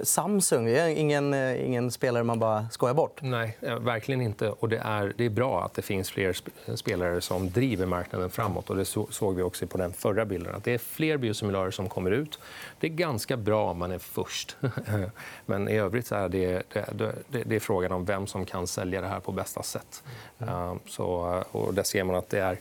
Samsung 0.03 0.69
är 0.69 0.89
ingen, 0.89 1.35
eh, 1.35 1.67
ingen 1.67 1.91
spelare 1.91 2.25
man 2.25 2.39
bara 2.39 2.69
skojar 2.69 2.95
bort. 2.95 3.23
Nej, 3.23 3.59
eh, 3.61 3.79
verkligen 3.79 4.21
inte. 4.21 4.51
Och 4.51 4.69
det, 4.69 4.79
är, 4.79 5.13
det 5.17 5.25
är 5.25 5.31
bra 5.31 5.65
att 5.65 5.75
det 5.75 5.83
finns 5.83 6.11
fler 6.11 6.37
spelare 6.77 7.21
som 7.21 7.51
driver 7.51 7.87
marknaden 7.87 8.31
framåt. 8.31 8.71
Och 8.71 8.77
det 8.77 8.85
såg 8.85 9.37
vi 9.37 9.43
också 9.43 9.67
på 9.67 9.79
den 9.79 9.93
förra 9.93 10.25
bilden. 10.25 10.55
Att 10.55 10.65
det 10.65 10.73
är 10.73 10.79
fler 10.79 11.17
biosimilarer 11.17 11.71
som 11.71 11.89
kommer 11.89 12.11
ut. 12.11 12.39
Det 12.81 12.87
är 12.87 12.91
ganska 12.91 13.37
bra 13.37 13.71
om 13.71 13.79
man 13.79 13.93
är 13.93 13.99
först. 13.99 14.57
Men 15.47 15.69
i 15.69 15.77
övrigt 15.77 16.13
är 16.13 16.29
det, 16.29 16.63
det, 16.73 17.15
det, 17.29 17.43
det 17.45 17.57
är 17.57 17.61
frågan 17.61 17.93
om 17.93 18.05
vem 18.05 18.27
som 18.27 18.45
kan 18.45 18.67
sälja 18.67 19.01
det 19.01 19.09
här 19.09 19.21
på 19.21 19.33
bästa 19.33 19.63
sätt. 19.63 20.03
Mm. 20.39 20.79
Så, 20.87 21.05
och 21.53 21.75
där 21.75 21.83
ser 21.83 22.05
man 22.05 22.17
att 22.17 22.31
det 22.31 22.41
är 22.41 22.59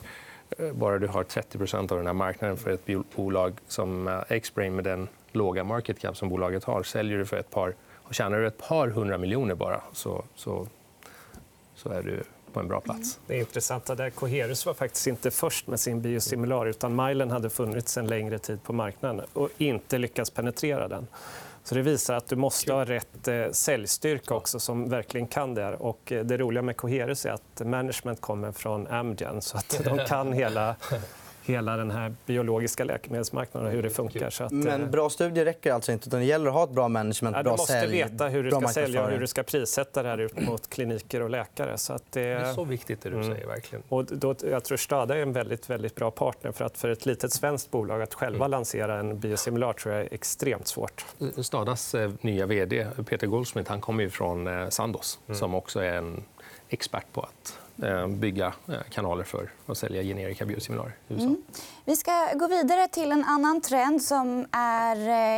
bara 0.74 1.00
du 1.00 1.08
har 1.08 1.24
30% 1.24 1.92
av 1.92 1.98
den 1.98 2.06
här 2.06 2.14
marknaden 2.14 2.58
för 2.58 2.72
ett 2.72 2.86
bolag 3.16 3.54
som 3.68 4.22
Xbrain 4.42 4.76
med 4.76 4.84
den 4.84 5.08
låga 5.36 5.64
market 5.64 6.00
cap 6.00 6.18
som 6.18 6.30
bolaget 6.30 6.64
har 6.64 6.84
säljer 6.84 7.18
du 7.18 7.26
för 7.26 7.38
ett 7.38 7.50
par 7.50 7.76
och 8.04 8.16
tjänar 8.16 8.38
du 8.38 8.48
ett 8.48 8.58
par 8.58 8.88
hundra 8.88 9.18
miljoner 9.18 9.56
bara 9.56 9.82
så, 9.94 10.24
så, 10.36 10.68
så 11.76 11.90
är 11.90 12.04
du 12.04 12.24
på 12.54 12.60
en 12.60 12.68
bra 12.68 12.82
plats. 12.82 13.20
Det 13.28 13.36
är 13.36 13.40
intressant. 13.40 13.86
Där 13.86 14.10
Coherus 14.10 14.66
var 14.66 14.74
faktiskt 14.74 15.08
inte 15.08 15.32
först 15.32 15.68
med 15.68 15.80
sin 15.80 16.02
biosimilar. 16.02 16.66
utan 16.66 16.96
Mylen 16.96 17.32
hade 17.32 17.50
funnits 17.50 17.98
en 17.98 18.08
längre 18.08 18.40
tid 18.40 18.64
på 18.64 18.74
marknaden 18.74 19.26
och 19.34 19.50
inte 19.58 19.98
lyckats 19.98 20.30
penetrera 20.30 20.88
den. 20.88 21.08
Så 21.64 21.76
det 21.76 21.82
visar 21.82 22.16
att 22.16 22.28
du 22.28 22.36
måste 22.36 22.74
ha 22.74 22.86
rätt 22.86 23.28
eh, 23.28 23.52
säljstyrka 23.52 24.34
också 24.36 24.60
som 24.60 24.90
verkligen 24.90 25.28
kan 25.28 25.54
det. 25.54 25.76
Och 25.76 26.12
eh, 26.12 26.26
det 26.26 26.38
roliga 26.38 26.62
med 26.62 26.78
Coherus 26.78 27.26
är 27.26 27.32
att 27.32 27.62
management 27.66 28.22
kommer 28.22 28.52
från 28.52 28.88
Amgen 28.88 29.42
så 29.42 29.58
att 29.58 29.82
de 29.84 30.00
kan 30.08 30.34
hela 30.34 30.76
hela 31.46 31.78
den 31.78 31.92
här 31.92 32.16
biologiska 32.26 32.84
läkemedelsmarknaden 32.84 33.68
och 33.68 33.74
hur 33.74 33.84
det 33.84 33.90
funkar. 33.90 34.30
Så 34.30 34.44
att, 34.44 34.52
Men 34.52 34.82
eh, 34.84 34.90
bra 34.90 35.10
studier 35.10 35.46
räcker 35.46 35.74
alltså 35.74 35.92
inte. 35.92 36.10
Utan 36.10 36.20
det 36.20 36.26
gäller 36.26 36.48
att 36.48 36.54
ha 36.54 36.64
ett 36.64 36.70
bra 36.70 36.88
management, 36.88 37.36
ja, 37.36 37.44
bra 37.44 37.52
du 37.52 37.58
måste 37.58 37.74
sälj, 37.74 37.92
veta 37.92 38.28
hur 38.28 38.44
du 38.44 38.52
ska 38.52 38.68
sälja 38.68 39.04
och 39.06 39.10
hur 39.12 39.20
du 39.20 39.28
ska 39.28 39.44
prissätta 39.44 40.04
det 40.04 40.10
här 40.10 40.18
ut 40.18 40.40
mot 40.48 40.70
kliniker 40.70 41.22
och 41.22 41.30
läkare. 41.30 41.78
Så 41.78 41.94
att 41.94 42.04
det... 42.12 42.22
Det 42.22 42.28
är 42.34 42.54
så 42.54 42.64
viktigt 42.64 43.02
det 43.02 43.10
du 43.10 43.16
Mm. 43.16 43.34
säger. 43.34 43.48
verkligen. 43.48 43.84
Och 43.90 44.06
då, 44.06 44.36
jag 44.52 44.64
tror 44.64 44.78
Stada 44.78 45.18
är 45.18 45.22
en 45.22 45.34
väldigt, 45.34 45.70
väldigt 45.70 45.96
bra 45.96 46.12
partner. 46.12 46.52
för 46.52 46.66
att 46.66 46.78
För 46.78 46.90
ett 46.90 47.06
litet 47.06 47.34
svenskt 47.34 47.72
bolag 47.72 48.02
att 48.02 48.14
själva 48.14 48.46
Mm. 48.46 48.52
lansera 48.52 49.00
en 49.00 49.20
biosimilar 49.20 49.74
tror 49.74 49.94
jag 49.96 50.04
är 50.06 50.14
extremt 50.14 50.68
svårt. 50.68 51.06
Stadas 51.42 51.96
eh, 51.96 52.12
nya 52.22 52.46
vd, 52.46 52.88
Peter 53.10 53.28
Goldsmith, 53.28 53.70
han 53.72 53.82
kommer 53.82 54.04
ju 54.04 54.10
från 54.10 54.48
eh, 54.48 54.70
Sandoz 54.70 55.20
som 55.34 55.56
också 55.56 55.80
är 55.80 55.94
en 55.94 56.24
expert 56.70 57.06
på 57.14 57.22
att 57.22 57.60
bygga 58.08 58.54
eh, 58.68 58.74
kanaler 58.90 59.24
för 59.24 59.52
att 59.66 59.78
sälja 59.78 60.04
generika 60.04 60.46
biosimilarer 60.46 60.96
i 61.08 61.14
USA. 61.14 61.36
Vi 61.86 61.96
ska 61.96 62.28
gå 62.36 62.48
vidare 62.48 62.88
till 62.88 63.12
en 63.12 63.24
annan 63.24 63.62
trend 63.62 64.02
som 64.02 64.46
är 64.52 64.96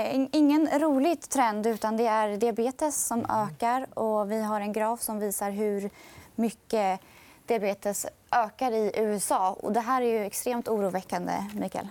eh, 0.08 0.16
in- 0.16 0.30
ingen 0.32 0.70
rolig 0.80 1.22
trend 1.22 1.68
utan 1.68 1.98
det 1.98 2.06
är 2.08 2.38
diabetes 2.38 3.06
som 3.06 3.26
ökar. 3.30 4.00
Och 4.00 4.32
vi 4.32 4.42
har 4.44 4.62
en 4.62 4.74
graf 4.74 5.02
som 5.02 5.20
visar 5.20 5.52
hur 5.52 5.90
mycket 6.36 7.00
diabetes 7.46 8.06
ökar 8.32 8.72
i 8.72 8.92
USA. 8.96 9.52
Och 9.60 9.74
det 9.74 9.80
här 9.80 10.02
är 10.02 10.06
ju 10.20 10.26
extremt 10.26 10.68
oroväckande, 10.68 11.34
Mikael. 11.54 11.88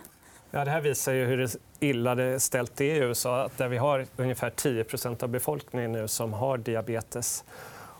Ja, 0.51 0.65
det 0.65 0.71
här 0.71 0.81
visar 0.81 1.13
ju 1.13 1.25
hur 1.27 1.49
illa 1.81 2.15
det 2.15 2.23
är 2.25 2.39
ställt 2.39 2.81
är 2.81 2.85
i 2.85 2.99
USA. 2.99 3.49
Där 3.57 3.69
vi 3.69 3.77
har 3.77 4.07
ungefär 4.17 4.51
10% 4.51 5.23
av 5.23 5.29
befolkningen 5.29 5.93
nu 5.93 6.09
som 6.09 6.33
har 6.33 6.59
diabetes. 6.59 7.45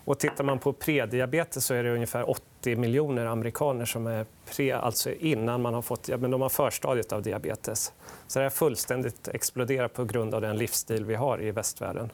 Och 0.07 0.19
tittar 0.19 0.43
man 0.43 0.59
på 0.59 0.73
prediabetes 0.73 1.65
så 1.65 1.73
är 1.73 1.83
det 1.83 1.93
ungefär 1.93 2.29
80 2.29 2.75
miljoner 2.75 3.25
amerikaner 3.25 3.85
som 3.85 4.07
är 4.07 4.25
pre, 4.55 4.73
alltså 4.73 5.11
innan 5.11 5.61
man 5.61 5.73
har 5.73 5.81
fått 5.81 6.07
ja, 6.07 6.17
men 6.17 6.31
de 6.31 6.41
har 6.41 6.49
förstadiet 6.49 7.11
av 7.11 7.21
diabetes. 7.21 7.93
Så 8.27 8.39
det 8.39 8.45
har 8.45 8.49
fullständigt 8.49 9.27
exploderat 9.27 9.93
på 9.93 10.05
grund 10.05 10.33
av 10.33 10.41
den 10.41 10.57
livsstil 10.57 11.05
vi 11.05 11.15
har 11.15 11.43
i 11.43 11.51
västvärlden. 11.51 12.09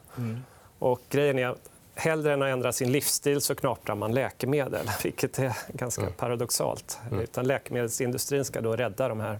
Och 0.78 1.00
grejen 1.10 1.38
är 1.38 1.46
att 1.46 1.70
hellre 1.94 2.32
än 2.32 2.42
att 2.42 2.48
ändra 2.48 2.72
sin 2.72 2.92
livsstil 2.92 3.40
så 3.40 3.54
knaprar 3.54 3.94
man 3.94 4.12
läkemedel, 4.12 4.86
vilket 5.02 5.38
är 5.38 5.56
ganska 5.68 6.06
paradoxalt. 6.06 6.98
Utan 7.22 7.46
läkemedelsindustrin 7.46 8.44
ska 8.44 8.60
då 8.60 8.76
rädda 8.76 9.08
de 9.08 9.20
här 9.20 9.38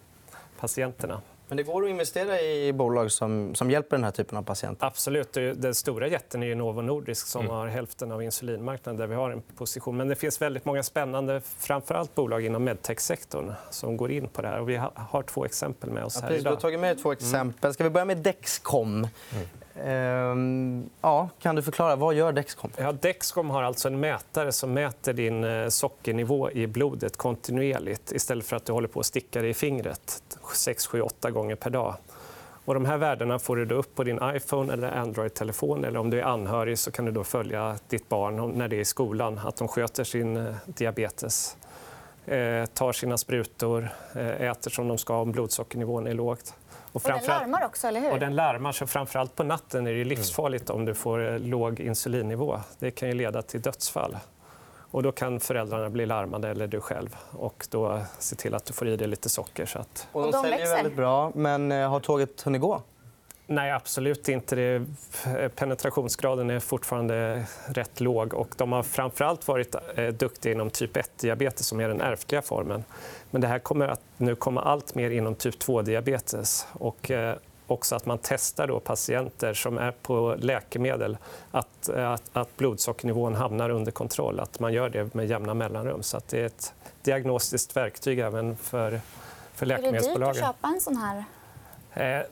patienterna. 0.61 1.21
Men 1.49 1.57
det 1.57 1.63
går 1.63 1.85
att 1.85 1.91
investera 1.91 2.41
i 2.41 2.73
bolag 2.73 3.11
som, 3.13 3.55
som 3.55 3.71
hjälper 3.71 3.97
den 3.97 4.05
här 4.05 4.11
typen 4.11 4.39
av 4.39 4.43
patienter. 4.43 4.87
Absolut. 4.87 5.33
Den 5.33 5.75
stora 5.75 6.09
jätten 6.09 6.43
är 6.43 6.47
ju 6.47 6.55
Novo 6.55 6.81
Nordisk 6.83 7.27
som 7.27 7.49
har 7.49 7.67
hälften 7.67 8.13
av 8.13 8.23
insulinmarknaden 8.23 8.97
där 9.01 9.07
vi 9.07 9.15
har 9.15 9.31
en 9.31 9.43
position. 9.57 9.97
Men 9.97 10.09
det 10.09 10.15
finns 10.17 10.43
väldigt 10.43 10.65
många 10.65 10.83
spännande 10.83 11.41
framförallt 11.59 12.15
bolag 12.15 12.45
inom 12.45 12.65
medtech-sektorn 12.65 13.53
som 13.71 13.97
går 13.97 14.11
in 14.11 14.29
på 14.29 14.43
det 14.43 14.49
här. 14.49 14.61
Och 14.61 14.69
vi 14.69 14.77
ha- 14.77 14.93
har 14.95 15.23
två 15.23 15.45
exempel 15.45 15.91
med 15.91 16.05
oss 16.05 16.15
Ja, 16.15 16.21
här 16.21 16.29
precis, 16.29 16.45
du 16.45 16.49
har 16.49 16.53
idag. 16.53 16.61
tagit 16.61 16.81
med 16.81 17.03
två 17.03 17.13
exempel. 17.13 17.75
Ska 17.75 17.85
vi 17.85 17.91
börja 17.91 18.05
med 18.05 18.17
Dexcom? 18.19 19.07
Ehm, 19.83 20.90
ja, 21.00 21.28
kan 21.38 21.57
du 21.57 21.62
förklara? 21.62 21.97
Vad 21.97 22.14
gör 22.14 22.33
Dexcom? 22.33 22.71
Ja, 22.76 22.93
Dexcom 22.93 23.50
har 23.50 23.62
alltså 23.62 23.88
en 23.88 24.00
mätare 24.00 24.52
som 24.52 24.73
mäter 24.73 25.12
din 25.12 25.45
eh, 25.45 25.69
sockernivå 25.69 26.50
i 26.50 26.66
blodet 26.66 27.16
kontinuerligt 27.16 28.12
istället 28.12 28.47
för 28.47 28.57
att 28.57 28.64
du 28.64 28.73
håller 28.73 28.88
på 28.88 29.00
att 29.00 29.07
sticka 29.07 29.40
dig 29.40 29.50
i 29.50 29.54
fingret 29.54 30.23
6, 30.54 30.87
7, 30.87 31.00
8 31.00 31.31
gånger 31.31 31.54
per 31.54 31.71
dag. 31.71 31.95
Och 32.64 32.75
de 32.75 32.85
här 32.85 32.97
värdena 32.97 33.38
får 33.38 33.57
du 33.57 33.75
upp 33.75 33.95
på 33.95 34.04
din 34.04 34.21
iPhone 34.23 34.73
eller 34.73 34.93
Android-telefon. 34.93 35.85
Eller 35.85 36.00
om 36.00 36.11
du 36.11 36.21
är 36.21 36.25
anhörig 36.25 36.78
så 36.78 36.90
kan 36.90 37.04
du 37.04 37.12
då 37.12 37.25
följa 37.25 37.78
ditt 37.88 38.09
barn 38.09 38.52
när 38.59 38.69
det 38.69 38.76
är 38.76 38.81
i 38.81 38.85
skolan. 38.85 39.40
Att 39.45 39.57
de 39.57 39.69
sköter 39.69 40.04
sin 40.04 40.37
eh, 40.37 40.54
diabetes, 40.66 41.57
tar 42.75 42.93
sina 42.93 43.19
sprutor, 43.19 43.88
eh, 44.14 44.43
äter 44.43 44.71
som 44.71 44.88
de 44.88 44.99
ska 44.99 45.16
om 45.21 45.33
blodsockernivån 45.33 46.07
är 46.07 46.14
lågt. 46.14 46.54
Och 46.93 47.00
den 47.04 47.12
framförallt- 47.12 47.40
larmar 47.43 47.64
också, 47.64 47.87
eller 47.88 48.00
hur? 48.00 48.12
och 48.12 48.19
den 48.19 48.35
larmar, 48.35 48.73
så 48.73 48.87
framförallt 48.87 49.35
på 49.37 49.43
natten 49.45 49.87
är 49.87 49.93
det 49.93 50.04
livsfarligt 50.04 50.71
om 50.71 50.85
du 50.85 50.95
får 50.95 51.33
eh, 51.33 51.38
låg 51.38 51.81
insulinnivå. 51.81 52.61
Det 52.78 52.90
kan 52.90 53.09
ju 53.09 53.14
leda 53.14 53.43
till 53.43 53.61
dödsfall. 53.62 54.16
Och 54.90 55.02
då 55.02 55.12
kan 55.12 55.40
föräldrarna 55.40 55.90
bli 55.90 56.07
larmade, 56.07 56.49
eller 56.49 56.66
du 56.66 56.81
själv. 56.81 57.16
Och 57.31 57.66
då 57.71 58.00
se 58.19 58.37
till 58.37 58.54
att 58.54 58.64
du 58.64 58.73
får 58.73 58.88
i 58.88 58.97
dig 58.97 59.09
lite 59.09 59.28
socker. 59.28 59.66
Så 59.66 59.78
att... 59.78 60.09
Och 60.12 60.25
Och 60.26 60.33
de 60.33 60.43
säljer 60.43 60.59
växer. 60.59 60.76
väldigt 60.76 60.97
bra, 60.97 61.33
men 61.35 61.73
eh, 61.73 61.90
har 61.90 62.00
tåget 62.00 62.43
hunnit 62.43 62.61
gå? 62.61 62.83
Nej, 63.47 63.73
absolut 63.73 64.29
inte. 64.29 64.57
Det, 64.57 64.87
penetrationsgraden 65.57 66.51
är 66.51 66.61
fortfarande 66.61 67.47
rätt 67.67 68.01
låg. 68.01 68.35
Och 68.35 68.55
de 68.57 68.73
har 68.73 68.83
framförallt 68.83 69.49
varit 69.49 69.75
eh, 69.95 70.09
duktiga 70.09 70.53
inom 70.53 70.71
typ 70.71 70.97
1-diabetes, 70.97 71.63
som 71.63 71.81
är 71.81 71.89
den 71.89 72.01
ärftliga 72.01 72.43
formen. 72.43 72.85
Men 73.31 73.41
det 73.41 73.47
här 73.47 73.59
kommer 73.59 73.89
att 73.89 74.01
nu 74.17 74.35
komma 74.35 74.63
allt 74.63 74.95
mer 74.95 75.11
inom 75.11 75.35
typ 75.35 75.55
2-diabetes. 75.55 76.67
Och, 76.73 77.11
eh, 77.11 77.37
också 77.67 77.97
att 77.97 78.07
man 78.07 78.19
testar 78.23 78.67
då 78.67 78.81
patienter 78.81 79.55
som 79.55 79.79
är 79.79 79.91
på 79.91 80.37
läkemedel 80.39 81.17
att, 81.51 81.89
eh, 81.89 82.11
att, 82.11 82.23
att 82.33 82.57
blodsockernivån 82.57 83.35
hamnar 83.35 83.71
under 83.71 83.93
kontroll. 83.93 84.41
Att 84.41 84.61
man 84.61 84.73
gör 84.73 84.89
det 84.89 85.15
med 85.15 85.27
jämna 85.27 85.55
mellanrum. 85.55 86.03
Så 86.03 86.17
att 86.17 86.29
det 86.29 86.41
är 86.41 86.47
ett 86.47 86.75
diagnostiskt 87.03 87.77
verktyg 87.77 88.19
även 88.19 88.57
för, 88.57 89.01
för 89.55 89.67
är 89.67 89.69
det 89.69 89.75
dyrt 89.75 89.79
att 89.79 89.83
läkemedelsbolagen. 89.83 90.43
köpa 90.43 90.69
en 90.69 90.81
sån 90.81 90.97
här 90.97 91.25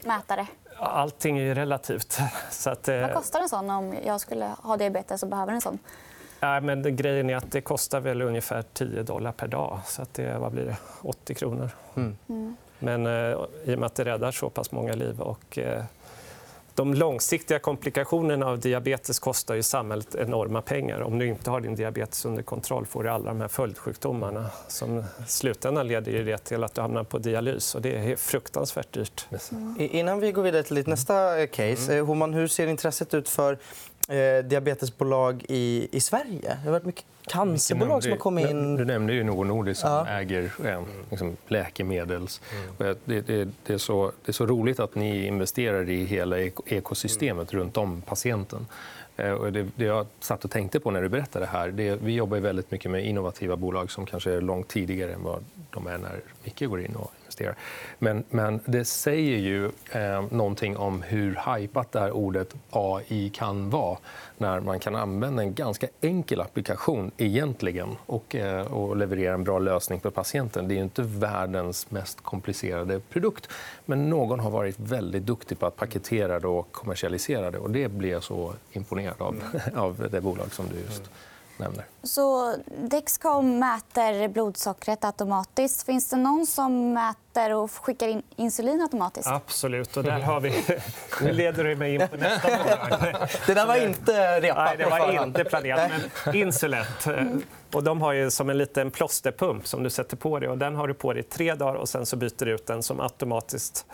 mätare? 0.03 0.47
Allting 0.79 1.37
är 1.37 1.43
ju 1.43 1.53
relativt. 1.53 2.19
Så 2.51 2.69
att, 2.69 2.87
eh, 2.87 3.01
Vad 3.01 3.13
kostar 3.13 3.41
en 3.41 3.49
sån 3.49 3.69
om 3.69 3.95
jag 4.05 4.21
skulle 4.21 4.55
ha 4.63 4.77
diabetes 4.77 5.23
och 5.23 5.29
behöver 5.29 5.53
en 5.53 5.61
sån? 5.61 5.79
nej, 6.39 6.61
men 6.61 6.95
grejen 6.95 7.29
är 7.29 7.35
att 7.35 7.51
det 7.51 7.61
kostar 7.61 7.99
väl 7.99 8.21
ungefär 8.21 8.63
10 8.73 9.03
dollar 9.03 9.31
per 9.31 9.47
dag. 9.47 9.79
Så 9.85 10.01
att 10.01 10.13
det, 10.13 10.37
vad 10.37 10.51
blir 10.51 10.65
det? 10.65 10.77
80 11.01 11.33
kronor. 11.33 11.69
Mm. 11.95 12.55
Men 12.79 13.05
eh, 13.05 13.37
i 13.65 13.75
och 13.75 13.79
med 13.79 13.83
att 13.83 13.95
det 13.95 14.05
räddar 14.05 14.31
så 14.31 14.49
pass 14.49 14.71
många 14.71 14.93
liv 14.93 15.21
och 15.21 15.57
eh, 15.57 15.83
de 16.75 16.93
långsiktiga 16.93 17.59
komplikationerna 17.59 18.45
av 18.45 18.59
diabetes 18.59 19.19
kostar 19.19 19.55
ju 19.55 19.63
samhället 19.63 20.15
enorma 20.15 20.61
pengar. 20.61 21.01
Om 21.01 21.19
du 21.19 21.27
inte 21.27 21.49
har 21.49 21.61
din 21.61 21.75
diabetes 21.75 22.25
under 22.25 22.43
kontroll 22.43 22.85
får 22.85 23.03
du 23.03 23.09
alla 23.09 23.25
de 23.25 23.41
här 23.41 23.47
följdsjukdomarna 23.47 24.49
som 24.67 25.03
slutändan 25.27 25.87
leder 25.87 26.11
ju 26.11 26.23
det 26.23 26.37
till 26.37 26.63
att 26.63 26.73
du 26.75 26.81
hamnar 26.81 27.03
på 27.03 27.17
dialys. 27.17 27.75
Och 27.75 27.81
det 27.81 28.11
är 28.11 28.15
fruktansvärt 28.15 28.91
dyrt. 28.93 29.27
I- 29.79 29.97
Innan 29.99 30.19
vi 30.19 30.31
går 30.31 30.43
vidare 30.43 30.63
till 30.63 30.75
ditt 30.75 30.87
nästa 30.87 31.39
eh, 31.41 31.47
case, 31.47 31.97
eh, 31.97 32.05
Homan, 32.05 32.33
hur 32.33 32.47
ser 32.47 32.67
intresset 32.67 33.13
ut 33.13 33.29
för 33.29 33.57
eh, 34.07 34.43
diabetesbolag 34.45 35.45
i, 35.49 35.87
i 35.91 35.99
Sverige? 35.99 36.39
Det 36.41 36.65
har 36.65 36.71
varit 36.71 36.85
mycket 36.85 37.05
cancerbolag 37.27 38.03
som 38.03 38.11
har 38.11 38.19
kommit 38.19 38.49
in. 38.49 38.75
Du 38.75 38.85
nämnde 38.85 39.13
ju 39.13 39.23
Novo 39.23 39.43
Nordisk 39.43 39.81
som 39.81 39.89
Ja. 39.89 40.07
äger 40.07 40.51
eh, 40.65 40.81
liksom, 41.09 41.37
läkemedels... 41.47 42.41
Jag- 42.77 42.95
Det, 43.05 43.21
det, 43.21 43.49
det, 43.65 43.73
är 43.73 43.77
så, 43.77 44.11
det 44.25 44.31
är 44.31 44.33
så 44.33 44.45
roligt 44.45 44.79
att 44.79 44.95
ni 44.95 45.25
investerar 45.27 45.89
i 45.89 46.03
hela 46.05 46.37
ek- 46.39 46.59
ekosystemet 46.65 47.53
runt 47.53 47.77
om 47.77 48.01
patienten. 48.01 48.67
Eh, 49.17 49.43
det, 49.45 49.67
jag 49.85 50.07
satt 50.19 50.45
och 50.45 50.51
tänkte 50.51 50.79
på 50.79 50.91
när 50.91 51.01
du 51.01 51.09
berättade 51.09 51.45
det 51.45 51.49
här, 51.49 51.67
det, 51.71 51.95
vi 52.03 52.13
jobbar 52.15 52.37
väldigt 52.37 52.71
mycket 52.71 52.91
med 52.91 53.05
innovativa 53.05 53.55
bolag 53.55 53.91
som 53.91 54.05
kanske 54.05 54.31
är 54.31 54.41
långt 54.41 54.67
tidigare 54.67 55.13
än 55.13 55.23
vad 55.23 55.43
de 55.69 55.87
är 55.87 55.97
när 55.97 56.19
Micke 56.43 56.65
går 56.69 56.81
in 56.81 56.95
och 56.95 57.11
investerar. 57.33 57.55
Men, 57.99 58.23
men 58.29 58.59
det 58.65 58.85
säger 58.85 59.37
ju 59.37 59.65
eh, 59.91 60.23
någonting 60.31 60.77
om 60.77 61.01
hur 61.01 61.35
hajpat 61.35 61.91
det 61.91 61.99
här 61.99 62.11
ordet 62.11 62.55
AI 62.69 63.29
kan 63.29 63.69
vara 63.69 63.97
när 64.37 64.59
man 64.59 64.79
kan 64.79 64.95
använda 64.95 65.43
en 65.43 65.53
ganska 65.53 65.87
enkel 66.01 66.41
applikation 66.41 67.11
egentligen 67.17 67.95
och, 68.05 68.35
eh, 68.35 68.73
och 68.73 68.97
leverera 68.97 69.33
en 69.33 69.43
bra 69.43 69.59
lösning 69.59 69.99
för 69.99 70.09
patienten. 70.09 70.67
Det 70.67 70.75
är 70.75 70.79
inte 70.79 71.01
världens 71.01 71.91
mest 71.91 72.23
komplicerade 72.23 72.99
produkt 72.99 73.49
men 73.85 74.09
någon 74.09 74.39
har 74.39 74.51
varit 74.51 74.79
väldigt 74.79 75.25
duktig 75.25 75.59
på 75.59 75.65
att 75.65 75.75
paketera 75.75 76.39
det 76.39 76.47
och 76.47 76.71
kommersialisera 76.71 77.51
det. 77.51 77.57
Och 77.57 77.69
det 77.69 77.87
blir 77.87 78.11
jag 78.11 78.23
så 78.23 78.53
imponerad 78.71 79.21
av, 79.21 79.35
av 79.75 80.07
det 80.11 80.21
bolag 80.21 80.53
som 80.53 80.65
du 80.67 80.75
just 80.79 81.09
nämner. 81.57 81.85
Så 82.03 82.55
Dexcom 82.77 83.59
mäter 83.59 84.27
blodsockret 84.27 85.03
automatiskt. 85.05 85.85
Finns 85.85 86.09
det 86.09 86.15
någon 86.15 86.45
som 86.47 86.93
mäter 86.93 87.53
och 87.55 87.71
skickar 87.71 88.07
in 88.07 88.23
insulin 88.35 88.81
automatiskt? 88.81 89.27
Absolut. 89.27 89.97
Och 89.97 90.03
där 90.03 90.19
har 90.19 90.39
vi... 90.39 90.63
Nu 91.21 91.31
leder 91.31 91.63
du 91.63 91.75
mig 91.75 91.95
in 91.95 92.07
på 92.07 92.17
nästa 92.17 92.47
bolag. 92.57 93.15
Det 93.47 93.53
där 93.53 93.65
var 93.65 93.75
inte 93.75 94.41
repat 94.41 94.65
Nej, 94.65 94.77
det 94.77 94.85
var 94.89 95.23
inte 95.23 95.43
planerat. 95.43 95.91
Men 96.25 96.35
Insulet. 96.35 97.07
eh, 97.07 97.23
Och 97.73 97.83
de 97.83 98.01
har 98.01 98.13
ju 98.13 98.31
som 98.31 98.49
en 98.49 98.57
liten 98.57 98.91
plåsterpump 98.91 99.67
som 99.67 99.83
du 99.83 99.89
sätter 99.89 100.17
på 100.17 100.39
dig. 100.39 100.49
Och 100.49 100.57
den 100.57 100.75
har 100.75 100.87
du 100.87 100.93
på 100.93 101.13
dig 101.13 101.19
i 101.19 101.23
tre 101.23 101.55
dagar 101.55 101.75
och 101.75 101.89
sen 101.89 102.05
så 102.05 102.15
byter 102.15 102.45
du 102.45 102.51
ut 102.51 102.67
den 102.67 102.83
som 102.83 102.99
automatiskt 102.99 103.85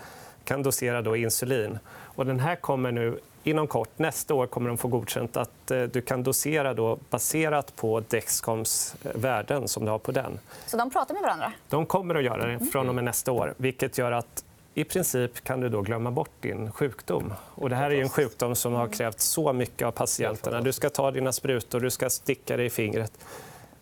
kan 0.43 0.63
dosera 0.63 1.01
då 1.01 1.15
insulin. 1.15 1.79
Och 2.15 2.25
den 2.25 2.39
här 2.39 2.55
kommer 2.55 2.91
nu 2.91 3.19
inom 3.43 3.67
kort, 3.67 3.89
nästa 3.99 4.33
år, 4.33 4.47
kommer 4.47 4.67
de 4.67 4.77
få 4.77 4.87
godkänt 4.87 5.37
att 5.37 5.71
eh, 5.71 5.81
du 5.81 6.01
kan 6.01 6.23
dosera 6.23 6.73
då 6.73 6.99
baserat 7.09 7.75
på 7.75 7.99
Dexcoms 7.99 8.95
eh, 9.03 9.11
värden 9.15 9.67
som 9.67 9.85
du 9.85 9.91
har 9.91 9.99
på 9.99 10.11
den. 10.11 10.39
Så 10.65 10.77
de 10.77 10.89
pratar 10.89 11.13
med 11.13 11.23
varandra? 11.23 11.53
De 11.69 11.85
kommer 11.85 12.15
att 12.15 12.23
göra 12.23 12.47
det 12.47 12.59
från 12.59 12.89
och 12.89 12.95
med 12.95 13.03
nästa 13.03 13.31
år. 13.31 13.53
Vilket 13.57 13.97
gör 13.97 14.11
att 14.11 14.43
i 14.73 14.83
princip 14.83 15.43
kan 15.43 15.61
du 15.61 15.69
då 15.69 15.81
glömma 15.81 16.11
bort 16.11 16.31
din 16.39 16.71
sjukdom. 16.71 17.33
Och 17.55 17.69
det 17.69 17.75
här 17.75 17.91
är 17.91 18.01
en 18.01 18.09
sjukdom 18.09 18.55
som 18.55 18.73
har 18.73 18.87
krävt 18.87 19.19
så 19.19 19.53
mycket 19.53 19.85
av 19.87 19.91
patienterna. 19.91 20.61
Du 20.61 20.73
ska 20.73 20.89
ta 20.89 21.11
dina 21.11 21.31
sprutor, 21.31 21.79
du 21.79 21.89
ska 21.89 22.09
sticka 22.09 22.57
dig 22.57 22.65
i 22.65 22.69
fingret. 22.69 23.11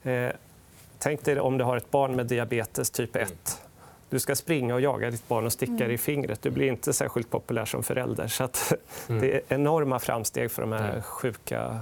Eh, 0.03 0.29
tänk 0.99 1.23
dig 1.23 1.39
om 1.39 1.57
du 1.57 1.63
har 1.63 1.77
ett 1.77 1.91
barn 1.91 2.15
med 2.15 2.25
diabetes 2.25 2.89
typ 2.89 3.15
1. 3.15 3.61
Du 4.09 4.19
ska 4.19 4.35
springa 4.35 4.73
och 4.73 4.81
jaga 4.81 5.11
ditt 5.11 5.27
barn 5.27 5.45
och 5.45 5.53
sticka 5.53 5.85
dig 5.85 5.93
i 5.93 5.97
fingret. 5.97 6.41
Du 6.41 6.49
blir 6.49 6.67
inte 6.67 6.93
särskilt 6.93 7.29
populär 7.29 7.65
som 7.65 7.83
förälder. 7.83 8.27
Så 8.27 8.43
att, 8.43 8.73
Det 9.07 9.35
är 9.35 9.41
enorma 9.47 9.99
framsteg 9.99 10.51
för 10.51 10.61
de 10.61 10.71
här 10.71 11.01
sjuka, 11.01 11.79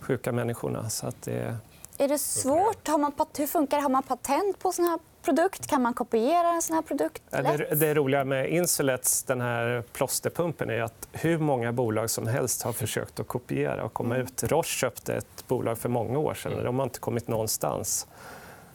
sjuka 0.00 0.32
människorna. 0.32 0.90
Så 0.90 1.06
att 1.06 1.22
det... 1.22 1.56
Är 1.98 2.08
det 2.08 2.18
svårt? 2.18 2.88
Har 2.88 2.98
man, 2.98 3.12
hur 3.38 3.46
funkar 3.46 3.76
det? 3.76 3.82
Har 3.82 3.90
man 3.90 4.02
patent 4.02 4.58
på 4.58 4.72
sån 4.72 4.84
här 4.84 4.98
produkt? 5.22 5.66
Kan 5.66 5.82
man 5.82 5.94
kopiera 5.94 6.48
en 6.48 6.62
sån 6.62 6.74
här 6.74 6.82
produkt 6.82 7.22
det, 7.30 7.74
det 7.74 7.94
roliga 7.94 8.24
med 8.24 8.50
Insulets, 8.50 9.22
den 9.22 9.40
här 9.40 9.82
plåsterpumpen, 9.92 10.70
är 10.70 10.82
att 10.82 11.08
hur 11.12 11.38
många 11.38 11.72
bolag 11.72 12.10
som 12.10 12.26
helst 12.26 12.62
har 12.62 12.72
försökt 12.72 13.20
att 13.20 13.28
kopiera 13.28 13.84
och 13.84 13.92
komma 13.92 14.16
ut. 14.16 14.42
Roche 14.42 14.68
köpte 14.68 15.14
ett 15.14 15.44
bolag 15.48 15.78
för 15.78 15.88
många 15.88 16.18
år 16.18 16.34
sedan. 16.34 16.64
De 16.64 16.78
har 16.78 16.84
inte 16.84 17.00
kommit 17.00 17.28
någonstans. 17.28 18.06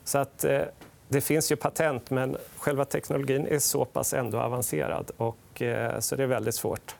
Så 0.03 0.17
att, 0.17 0.43
eh, 0.43 0.61
det 1.07 1.21
finns 1.21 1.51
ju 1.51 1.55
patent, 1.55 2.09
men 2.09 2.37
själva 2.57 2.85
teknologin 2.85 3.47
är 3.47 3.59
så 3.59 3.85
pass 3.85 4.13
ändå 4.13 4.39
avancerad. 4.39 5.11
Och, 5.17 5.61
eh, 5.61 5.99
så 5.99 6.15
det 6.15 6.23
är 6.23 6.27
väldigt 6.27 6.55
svårt. 6.55 6.95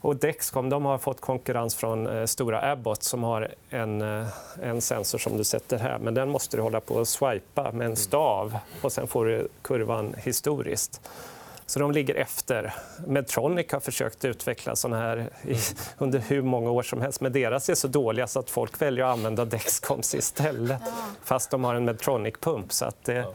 Och 0.00 0.16
Dexcom 0.16 0.68
de 0.68 0.84
har 0.84 0.98
fått 0.98 1.20
konkurrens 1.20 1.74
från 1.74 2.06
eh, 2.06 2.26
stora 2.26 2.72
Abbott 2.72 3.02
som 3.02 3.22
har 3.22 3.48
en, 3.70 4.02
eh, 4.02 4.26
en 4.62 4.80
sensor 4.80 5.18
som 5.18 5.36
du 5.36 5.44
sätter 5.44 5.78
här. 5.78 5.98
Men 5.98 6.14
den 6.14 6.30
måste 6.30 6.56
du 6.56 6.62
hålla 6.62 6.80
på 6.80 6.94
och 6.94 7.08
swipa 7.08 7.72
med 7.72 7.86
en 7.86 7.96
stav 7.96 8.58
och 8.82 8.92
sen 8.92 9.06
får 9.06 9.24
du 9.24 9.48
kurvan 9.62 10.14
historiskt. 10.18 11.00
Så 11.66 11.78
de 11.78 11.92
ligger 11.92 12.14
efter. 12.14 12.74
Medtronic 13.06 13.72
har 13.72 13.80
försökt 13.80 14.24
utveckla 14.24 14.76
såna 14.76 14.98
här 14.98 15.28
i, 15.42 15.56
under 15.98 16.18
hur 16.18 16.42
många 16.42 16.70
år 16.70 16.82
som 16.82 17.00
helst. 17.00 17.20
Men 17.20 17.32
deras 17.32 17.68
är 17.68 17.74
så 17.74 17.88
dåliga 17.88 18.26
så 18.26 18.38
att 18.38 18.50
folk 18.50 18.82
väljer 18.82 19.04
att 19.04 19.12
använda 19.12 19.44
Dexcoms 19.44 20.14
istället. 20.14 20.82
Fast 21.24 21.50
de 21.50 21.64
har 21.64 21.74
en 21.74 21.88
Medtronic-pump. 21.88 22.72
Så 22.72 22.84
att 22.84 23.04
det, 23.04 23.26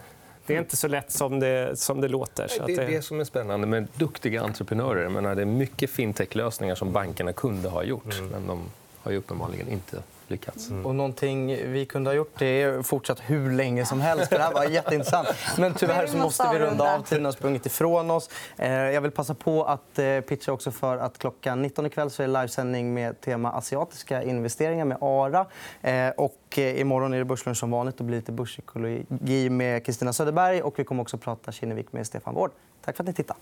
det 0.45 0.55
är 0.55 0.59
inte 0.59 0.77
så 0.77 0.87
lätt 0.87 1.11
som 1.11 1.39
det, 1.39 1.79
som 1.79 2.01
det 2.01 2.07
låter. 2.07 2.51
Det 2.67 2.73
är 2.73 2.87
det 2.87 3.01
som 3.01 3.19
är 3.19 3.23
spännande 3.23 3.67
med 3.67 3.87
duktiga 3.95 4.41
entreprenörer. 4.41 5.03
Jag 5.03 5.11
menar, 5.11 5.35
det 5.35 5.41
är 5.41 5.45
mycket 5.45 5.89
fintech-lösningar 5.89 6.75
som 6.75 6.91
bankerna 6.91 7.33
kunde 7.33 7.69
ha 7.69 7.83
gjort, 7.83 8.19
mm. 8.19 8.29
men 8.29 8.47
de 8.47 8.59
har 9.01 9.11
ju 9.11 9.17
uppenbarligen 9.17 9.69
inte 9.69 10.03
lyckats. 10.27 10.69
Mm. 10.69 10.85
Och 10.85 10.95
någonting 10.95 11.47
vi 11.71 11.85
kunde 11.85 12.09
ha 12.09 12.15
gjort 12.15 12.39
det 12.39 12.61
är 12.61 12.81
fortsatt 12.81 13.21
hur 13.25 13.51
länge 13.51 13.85
som 13.85 14.01
helst. 14.01 14.29
För 14.29 14.37
det 14.37 14.43
här 14.43 14.53
var 14.53 14.63
jätteintressant. 14.65 15.27
Men 15.57 15.73
tyvärr 15.73 16.07
så 16.07 16.17
måste 16.17 16.49
vi 16.53 16.59
runda 16.59 16.95
av. 16.95 17.01
Tiden 17.01 17.25
har 17.25 17.31
sprungit 17.31 17.65
ifrån 17.65 18.11
oss. 18.11 18.29
Eh, 18.57 18.71
jag 18.71 19.01
vill 19.01 19.11
passa 19.11 19.33
på 19.33 19.63
att 19.63 19.99
eh, 19.99 20.19
pitcha 20.19 20.51
också 20.51 20.71
för 20.71 20.97
att 20.97 21.17
klockan 21.17 21.61
19 21.61 21.85
ikväll 21.85 22.09
så 22.09 22.23
är 22.23 22.27
det 22.27 22.33
livesändning 22.33 22.93
med 22.93 23.21
tema 23.21 23.51
asiatiska 23.51 24.23
investeringar 24.23 24.85
med 24.85 24.97
ARA. 25.01 25.45
Eh, 25.81 26.09
och 26.09 26.57
imorgon 26.57 27.13
är 27.13 27.17
det 27.17 27.25
börslunch 27.25 27.57
som 27.57 27.71
vanligt. 27.71 27.99
och 27.99 28.05
blir 28.05 28.17
lite 28.17 28.31
börspsykologi 28.31 29.49
med 29.49 29.85
Kristina 29.85 30.13
Söderberg. 30.13 30.61
Och 30.61 30.79
vi 30.79 30.83
kommer 30.83 31.01
också 31.01 31.17
prata 31.17 31.51
Kinnevik 31.51 31.93
med 31.93 32.07
Stefan 32.07 32.33
Wård. 32.33 32.51
Tack 32.85 32.95
för 32.95 33.03
att 33.03 33.07
ni 33.07 33.13
tittade. 33.13 33.39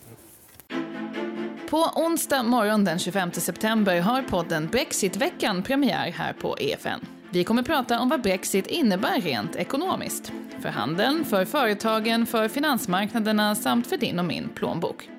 På 1.73 1.89
onsdag 1.95 2.43
morgon 2.43 2.83
den 2.83 2.99
25 2.99 3.31
september 3.31 4.01
har 4.01 4.21
podden 4.21 4.67
Brexitveckan 4.67 5.63
premiär 5.63 6.11
här 6.11 6.33
på 6.33 6.57
EFN. 6.59 6.99
Vi 7.29 7.43
kommer 7.43 7.63
prata 7.63 7.99
om 7.99 8.09
vad 8.09 8.21
Brexit 8.21 8.67
innebär 8.67 9.21
rent 9.21 9.55
ekonomiskt. 9.55 10.31
För 10.61 10.69
handeln, 10.69 11.25
för 11.25 11.45
företagen, 11.45 12.25
för 12.25 12.47
finansmarknaderna 12.47 13.55
samt 13.55 13.87
för 13.87 13.97
din 13.97 14.19
och 14.19 14.25
min 14.25 14.49
plånbok. 14.49 15.09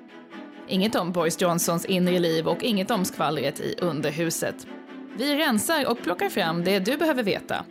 Inget 0.67 0.95
om 0.95 1.11
Boris 1.11 1.41
Johnsons 1.41 1.85
inre 1.85 2.19
liv 2.19 2.47
och 2.47 2.63
inget 2.63 2.91
om 2.91 3.05
skvallret 3.05 3.59
i 3.59 3.75
underhuset. 3.81 4.67
Vi 5.17 5.35
rensar 5.35 5.91
och 5.91 6.01
plockar 6.01 6.29
fram 6.29 6.63
det 6.63 6.79
du 6.79 6.97
behöver 6.97 7.23
veta. 7.23 7.65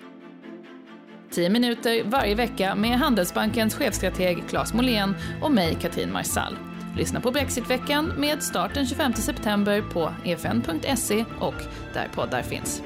10 1.30 1.50
minuter 1.50 2.04
varje 2.04 2.34
vecka 2.34 2.74
med 2.74 2.98
Handelsbankens 2.98 3.74
chefstrateg 3.74 4.44
Claes 4.48 4.74
Molén 4.74 5.14
och 5.42 5.52
mig, 5.52 5.76
Katrin 5.80 6.12
Marsall. 6.12 6.56
Lyssna 6.96 7.20
på 7.20 7.30
Brexitveckan 7.30 8.06
med 8.06 8.42
start 8.42 8.74
den 8.74 8.86
25 8.86 9.14
september 9.14 9.82
på 9.92 10.10
efn.se 10.24 11.24
och 11.40 11.54
där 11.94 12.08
poddar 12.14 12.42
finns. 12.42 12.82